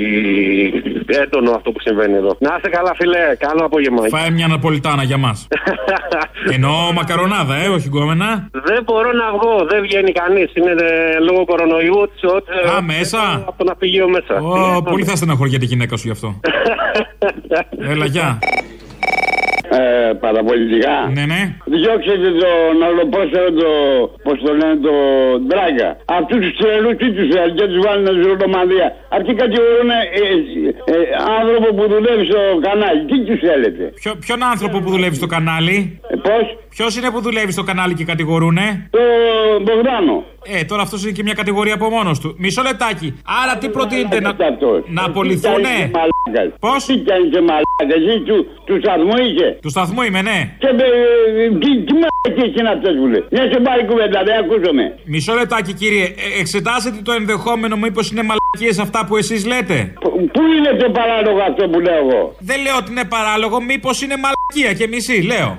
[1.07, 2.31] έντονο αυτό που συμβαίνει εδώ.
[2.39, 3.35] Να είσαι καλά, φίλε.
[3.47, 4.01] Καλό απόγευμα.
[4.07, 5.47] Φάει μια Ναπολιτάνα για μας.
[6.55, 8.49] Εννοώ μακαρονάδα, ε, όχι γκόμενα.
[8.51, 10.51] Δεν μπορώ να βγω, δεν βγαίνει κανείς.
[10.55, 11.99] Είναι ε, λόγω κορονοϊού.
[12.35, 13.43] Ότι, Α, μέσα.
[13.47, 14.41] Από το ναυπηγείο μέσα.
[14.41, 16.39] Ω, πολύ θα στεναχωριέται η γυναίκα σου γι' αυτό.
[17.91, 18.39] Έλα, γεια.
[19.77, 20.95] Ε, παραπολιτικά.
[21.15, 21.41] Ναι, ναι.
[21.75, 23.69] Διώξετε τον αλλοπρόσερο το.
[24.25, 24.95] Πώ το λένε, το
[25.47, 25.89] Ντράγκα.
[26.17, 28.87] Αυτού του τρελού τι του θέλουν και του βάλουν στη Ρομανδία.
[29.17, 30.97] Αυτοί κατηγορούν ε, ε, ε,
[31.39, 32.99] άνθρωπο που δουλεύει στο κανάλι.
[33.09, 33.83] Τι του θέλετε.
[34.01, 35.77] Ποιο, ποιον άνθρωπο που δουλεύει στο κανάλι.
[36.13, 36.37] Ε, Πώ?
[36.75, 38.65] Ποιο είναι που δουλεύει στο κανάλι και κατηγορούνε.
[38.95, 39.03] Το
[39.63, 40.15] Μπογδάνο.
[40.45, 42.35] Ε, τώρα αυτό είναι και μια κατηγορία από μόνο του.
[42.37, 43.07] Μισό λεπτάκι.
[43.43, 44.35] Άρα τι προτείνετε να,
[44.87, 45.91] να απολυθούνε.
[46.59, 46.73] Πώ?
[46.87, 47.95] Τι κάνει και μαλάκα.
[47.97, 49.57] Εσύ του, του σταθμού είχε.
[49.61, 50.55] Του σταθμού είμαι, ναι.
[50.57, 50.85] Και με,
[51.61, 53.23] τι, τι μαλάκα είναι αυτέ που λέει.
[53.31, 54.83] Μια σε πάρει κουβέντα, δεν ακούσαμε.
[55.05, 56.03] Μισό λεπτάκι, κύριε.
[56.03, 58.23] Ε, εξετάσετε το ενδεχόμενο μήπως είναι
[58.53, 59.93] μαλακίες αυτά που εσείς λέτε;
[60.33, 64.15] Πού είναι το παράλογο αυτό που λέω εγώ; Δεν λέω ότι είναι παράλογο, μήπως είναι
[64.23, 65.57] μαλακία και μισή, λέω.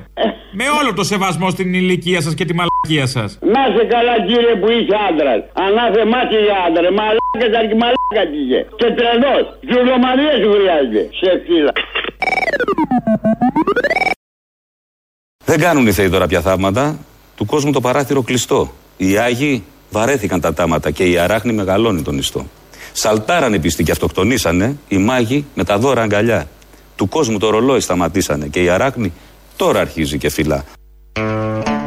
[0.52, 3.38] Με όλο το σεβασμό στην ηλικία σας και τη μαλακία σας.
[3.54, 5.40] Να σε καλά, κύριε που είσαι άντρας.
[5.52, 6.90] Ανάθεμά και για άντρας.
[6.98, 8.60] Μαλάκα και μαλάκα είχε.
[8.80, 9.44] Και τρελός.
[9.70, 11.02] Ζουλομανία σου χρειάζεται.
[11.20, 11.72] Σε φύλλα.
[15.44, 16.98] Δεν κάνουν οι θεοί τώρα πια θαύματα.
[17.36, 18.72] Του κόσμου το παράθυρο κλειστό.
[18.96, 22.46] Οι Άγιοι βαρέθηκαν τα τάματα και η αράχνη μεγαλώνει τον ιστό.
[22.92, 24.76] Σαλτάρανε πιστοί και αυτοκτονήσανε.
[24.88, 26.48] Οι μάγοι με τα δώρα αγκαλιά.
[26.96, 29.12] Του κόσμου το ρολόι σταματήσανε και η αράχνη
[29.56, 30.64] τώρα αρχίζει και φυλά.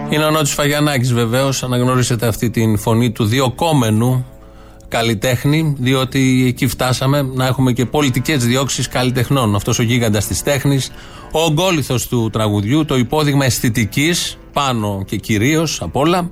[0.10, 4.26] Είναι ο Νότης Φαγιανάκης βεβαίως, αναγνωρίσετε αυτή την φωνή του διοκόμενου
[4.88, 9.56] καλλιτέχνη, διότι εκεί φτάσαμε να έχουμε και πολιτικές διώξεις καλλιτεχνών.
[9.56, 10.92] Αυτός ο γίγαντας της τέχνης,
[11.32, 16.30] ο ογκόληθος του τραγουδιού, το υπόδειγμα αισθητικής, πάνω και κυρίως απ' όλα,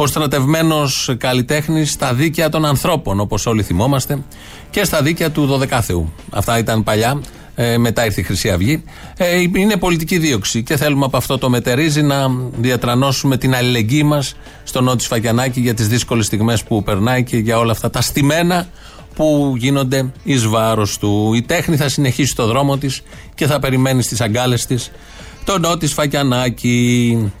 [0.00, 4.22] ο στρατευμένος καλλιτέχνης στα δίκαια των ανθρώπων, όπως όλοι θυμόμαστε,
[4.70, 6.12] και στα δίκαια του 12 Θεού.
[6.30, 7.20] Αυτά ήταν παλιά.
[7.54, 8.84] Ε, μετά ήρθε η Χρυσή Αυγή.
[9.16, 14.34] Ε, είναι πολιτική δίωξη και θέλουμε από αυτό το μετερίζει να διατρανώσουμε την αλληλεγγύη μας
[14.64, 18.66] στον Νότι Σφακιανάκη για τις δύσκολες στιγμές που περνάει και για όλα αυτά τα στημένα
[19.14, 21.32] που γίνονται εις βάρος του.
[21.34, 23.02] Η τέχνη θα συνεχίσει το δρόμο της
[23.34, 24.90] και θα περιμένει στις αγκάλες της
[25.44, 27.32] τον Νότι Σφακιανάκη.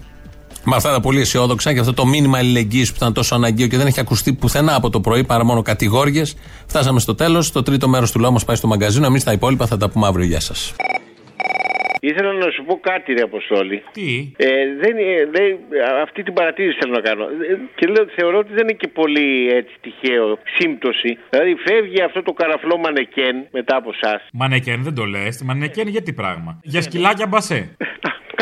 [0.64, 3.76] Με αυτά τα πολύ αισιόδοξα και αυτό το μήνυμα αλληλεγγύης που ήταν τόσο αναγκαίο και
[3.76, 6.36] δεν έχει ακουστεί πουθενά από το πρωί παρά μόνο κατηγόριες.
[6.66, 7.52] Φτάσαμε στο τέλος.
[7.52, 9.06] Το τρίτο μέρος του λόγου πάει στο μαγκαζίνο.
[9.06, 10.26] Εμείς τα υπόλοιπα θα τα πούμε αύριο.
[10.26, 10.74] Γεια σας.
[12.00, 13.82] Ήθελα να σου πω κάτι, ρε Αποστόλη.
[13.92, 14.46] Τι; Ε,
[14.80, 15.58] δεν, ε, δεν,
[16.02, 17.24] αυτή την παρατήρηση θέλω να κάνω.
[17.24, 21.18] Ε, Και λέω ότι θεωρώ ότι δεν είναι και πολύ έτσι τυχαίο σύμπτωση.
[21.30, 24.20] Δηλαδή φεύγει αυτό το καραφλό μανεκέν μετά από εσά.
[24.32, 25.42] Μανεκέν δεν το λες.
[25.42, 27.76] Μανεκέν για τι πράγμα; Για σκυλάκια μπασέ.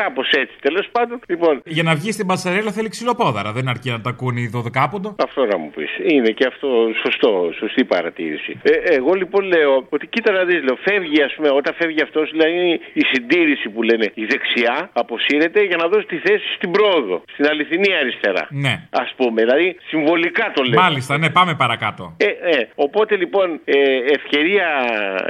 [0.01, 1.21] Κάπως έτσι, τέλος πάντων.
[1.29, 3.53] Λοιπόν, Για να βγει στην πασαρέλα θέλει ξυλοπόδαρα.
[3.53, 4.87] Δεν αρκεί να τα ακούνε 12
[5.17, 5.91] αυτό να μου πεις.
[6.13, 6.69] Είναι και αυτό
[7.05, 8.61] σωστό, σωστή παρατήρηση.
[8.63, 12.31] Ε, εγώ λοιπόν λέω ότι κοίτα να δεις, λέω, φεύγει, ας πούμε, όταν φεύγει αυτός,
[12.31, 17.23] δηλαδή η συντήρηση που λένε η δεξιά αποσύρεται για να δώσει τη θέση στην πρόοδο.
[17.33, 18.47] Στην αληθινή αριστερά.
[18.51, 18.75] Ναι.
[18.91, 20.81] Α πούμε, δηλαδή συμβολικά το λέω.
[20.81, 22.17] Μάλιστα, ναι, πάμε παρακάτω.
[22.17, 23.79] Ε, ε, οπότε λοιπόν ε,
[24.19, 24.69] ευκαιρία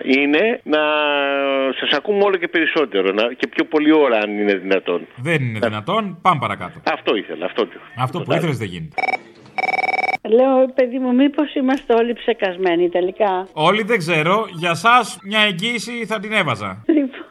[0.02, 0.82] είναι να
[1.80, 5.06] σας ακούμε όλο και περισσότερο να, και πιο πολλή ώρα αν είναι δυνατόν.
[5.16, 6.80] Δεν είναι δυνατόν, πάμε παρακάτω.
[6.92, 7.68] Αυτό ήθελα, αυτό.
[7.96, 8.94] Αυτό που ήθελες δεν γίνεται.
[10.22, 16.06] Λέω, παιδί μου, μήπως είμαστε όλοι ψεκασμένοι τελικά; Όλοι δεν ξέρω, για εσά μια εγγύηση
[16.06, 16.84] θα την έβαζα.
[16.86, 17.26] Λοιπόν,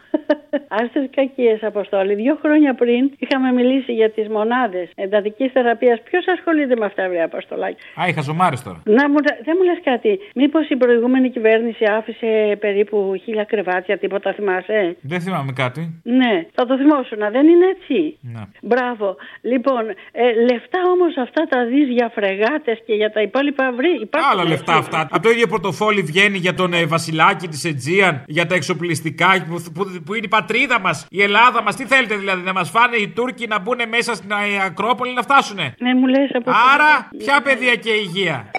[0.68, 2.14] άστε κακίες, Αποστόλη.
[2.16, 6.02] Δύο χρόνια πριν είχαμε μιλήσει για τις μονάδες εντατικής θεραπείας.
[6.10, 8.82] Ποιος ασχολείται με αυτά, βρε Αποστολάκη; Α, είχα ζωμάρε τώρα.
[8.86, 10.20] Να μου, δεν μου λες κάτι.
[10.36, 16.02] Μήπως η προηγούμενη κυβέρνηση άφησε περίπου χίλια κρεβάτια, τίποτα θυμάσαι; Δεν θυμάμαι κάτι.
[16.04, 18.44] Ναι, θα το θυμόσουν, δεν είναι έτσι; Ναι.
[18.62, 19.16] Μπράβο.
[19.42, 24.32] Λοιπόν, ε, λεφτά όμως αυτά τα δεις για φρεγάτες και για τα υπόλοιπα βρει; Υπάρχουν
[24.32, 25.08] Άλλα λεφτά αυτά.
[25.12, 29.64] Από το ίδιο πορτοφόλι βγαίνει για τον ε, Βασιλάκη της Αιτζίαν, για τα εξοπλιστικά που,
[29.74, 31.76] που, που είναι η πατρίδα μας, η Ελλάδα μας.
[31.76, 35.22] Τι θέλετε δηλαδή, να μας φάνε οι Τούρκοι να μπουν μέσα στην ε, Ακρόπολη να
[35.22, 38.52] φτάσουνε; Ναι, μου λες από Άρα, ποια παιδεία και υγεία;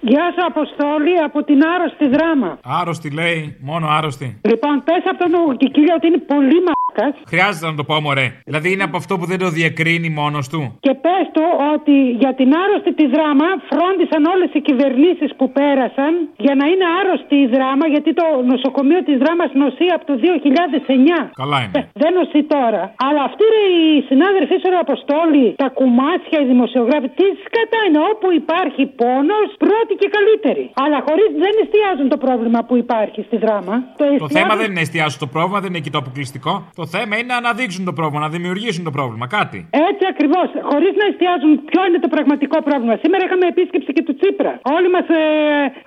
[0.00, 2.58] Γεια σου, Αποστόλη, από την άρρωστη δράμα.
[2.80, 4.40] Άρρωστη λέει, μόνο άρρωστη.
[4.50, 6.58] Λοιπόν, πες από τον Ουρκικίλιο ότι είναι πολύ
[6.96, 7.16] μαλάκα.
[7.32, 8.26] Χρειάζεται να το πω, μωρέ.
[8.50, 10.60] Δηλαδή είναι από αυτό που δεν το διακρίνει μόνος του.
[10.86, 11.44] Και πες του
[11.74, 16.12] ότι για την άρρωστη τη δράμα φρόντισαν όλες οι κυβερνήσεις που πέρασαν
[16.44, 21.18] για να είναι άρρωστη η δράμα, γιατί το νοσοκομείο της δράμας νοσεί από το 2009.
[21.42, 21.78] Καλά είναι.
[21.78, 22.82] Ε, Δεν νοσεί τώρα.
[23.06, 28.00] Αλλά αυτοί ρε, οι συνάδελφοί σου, ρε Αποστόλη, τα κουμάσια, οι δημοσιογράφοι, τι σκατά είναι.
[28.10, 30.64] Όπου υπάρχει πόνος, πρώτη και καλύτερη.
[30.84, 33.74] Αλλά χωρίς δεν εστιάζουν το πρόβλημα που υπάρχει στη δράμα.
[34.00, 36.52] Το εστιάζουν- θέμα δεν είναι να εστιάσουν το πρόβλημα, δεν είναι εκεί το αποκλειστικό.
[36.80, 39.26] Το θέμα είναι να αναδείξουν το πρόβλημα, να δημιουργήσουν το πρόβλημα.
[39.38, 39.58] Κάτι.
[39.90, 40.48] Έτσι ακριβώς.
[40.70, 42.94] Χωρίς να εστιάζουν ποιο είναι το πραγματικό πρόβλημα.
[43.02, 44.52] Σήμερα είχαμε επίσκεψη και του Τσίπρα.
[44.76, 45.22] Όλοι μας ε,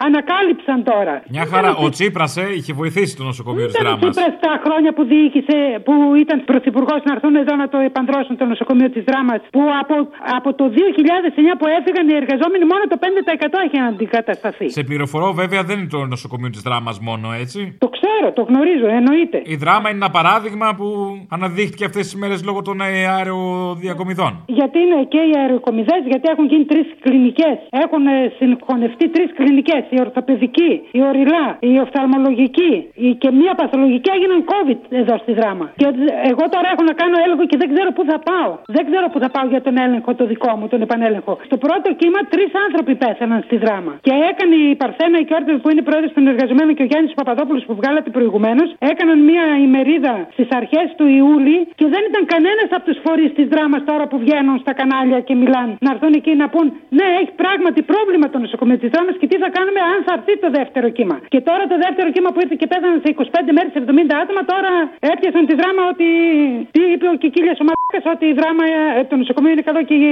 [0.08, 1.16] ανακάλυψαν τώρα.
[1.36, 1.70] Μια χαρά.
[1.86, 4.16] Ο Τσίπρας ε, είχε βοηθήσει το νοσοκομείο της Ήταν ο δράμας.
[4.16, 5.94] Τσίπρας τα χρόνια που διοίκησε, που
[6.24, 9.40] ήταν πρωθυπουργός να έρθουν εδώ να το επανδρώσουν το νοσοκομείο της δράμας.
[9.56, 9.96] Που από,
[10.38, 14.68] από το 2009 που έφυγαν οι εργαζόμενοι, μόνο το 5% έχει αντικατασταθεί.
[14.70, 17.60] Σε πληροφορώ, βέβαια, δεν είναι το νοσοκομείο της δράμας μόνο, έτσι.
[17.86, 19.42] Το ξέρω, το γνωρίζω, εννοείται.
[19.46, 20.89] Η δράμα είναι ένα παράδειγμα που
[21.36, 22.86] αναδείχθηκε αυτές τις μέρες λόγω των ε,
[23.18, 24.32] αεροδιακομιδών.
[24.60, 27.58] Γιατί είναι και οι αεροκομιδές, γιατί έχουν γίνει τρεις κλινικές.
[27.84, 29.84] Έχουν ε, συγχωνευτεί τρεις κλινικές.
[29.96, 32.72] Η ορθοπαιδική, η ορειλά, η οφθαλμολογική
[33.08, 35.66] η- και μία παθολογική έγιναν COVID εδώ στη δράμα.
[35.82, 35.86] Και
[36.32, 38.52] εγώ τώρα έχω να κάνω έλεγχο και δεν ξέρω πού θα πάω.
[38.78, 41.34] Δεν ξέρω πού θα πάω για τον έλεγχο το δικό μου, τον επανέλεγχο.
[41.50, 43.92] Στο πρώτο κύμα τρεις άνθρωποι πέθαναν στη δράμα.
[44.06, 47.64] Και έκανε η Παρθένα η Κιόρτεβ που είναι πρόεδρος των εργαζομένων και ο Γιάννης Παπαδόπουλος
[47.68, 48.68] που βγάλατε προηγουμένως.
[48.92, 53.46] Έκαναν μία ημερίδα στις αρχές του Ιούλη και δεν ήταν κανένας από τους φορείς της
[53.54, 56.68] δράμας τώρα που βγαίνουν στα κανάλια και μιλάνε να έρθουν εκεί να πούν
[56.98, 60.34] Ναι, έχει πράγματι πρόβλημα το νοσοκομείο της δράμας και τι θα κάνουμε αν θα έρθει
[60.46, 61.18] το δεύτερο κύμα.
[61.34, 63.10] Και τώρα το δεύτερο κύμα που ήρθε και πέθαναν σε
[63.48, 64.72] 25 μέρες 70 άτομα, τώρα
[65.14, 66.08] έπιασαν τη δράμα ότι.
[66.76, 68.64] Τι είπε ο Κικίλιας ο Μαλάκας, ότι η δράμα,
[69.00, 70.10] ε, το νοσοκομείο είναι καλό και η,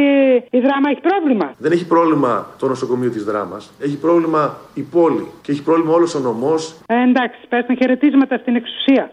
[0.58, 1.48] η δράμα έχει πρόβλημα.
[1.66, 3.64] Δεν έχει πρόβλημα το νοσοκομείο της δράμας.
[3.86, 4.42] Έχει πρόβλημα
[4.74, 5.26] η πόλη.
[5.44, 6.62] Και έχει πρόβλημα όλος ο νομός.
[6.88, 9.04] Ε, εντάξει, πες να χαιρετίσματα στην εξουσία.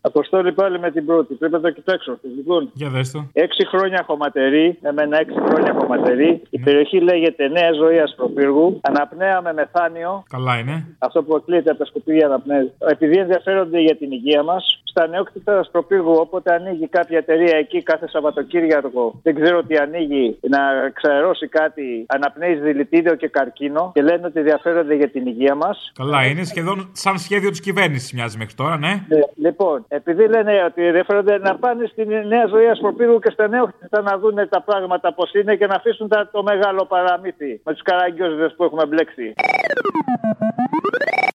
[0.00, 1.34] Αποστόλη πάλι με την πρώτη.
[1.34, 2.18] Πρέπει να το κοιτάξω.
[2.36, 3.26] Λοιπόν, Για δες το.
[3.32, 6.42] έξι χρόνια χωματερή, εμένα έξι χρόνια χωματερή.
[6.50, 8.80] Η περιοχή λέγεται Νέα Ζωή Ασπροπύργου.
[8.82, 10.24] Αναπνέα με μεθάνιο.
[10.28, 10.86] Καλά είναι.
[10.98, 12.72] Αυτό που εκλείεται από τα σκουπίδια αναπνέει.
[12.78, 18.08] Επειδή ενδιαφέρονται για την υγεία μας, στα νεόκτητα Ασπροπύργου, όποτε ανοίγει κάποια εταιρεία εκεί κάθε
[18.08, 20.58] Σαββατοκύριακο, δεν ξέρω τι ανοίγει, να
[20.94, 25.92] ξαερώσει κάτι, αναπνέει δηλητήριο και καρκίνο και λένε ότι ενδιαφέρονται για την υγεία μας.
[25.94, 26.44] Καλά είναι.
[26.44, 28.88] Σχεδόν σαν σχέδιο της κυβέρνησης μοιάζει μέχρι τώρα, ναι.
[29.08, 34.00] Ναι, λοιπόν, επειδή λένε ότι ενδιαφέρονται να πάνε στην νέα ζωή Ασπροπύργου και στα νεόκτητα
[34.02, 37.82] να δουν τα πράγματα πώς είναι και να αφήσουν τα- το μεγάλο παραμύθι με τους
[37.82, 39.34] καραγκιόζιδες που έχουμε μπλέξει.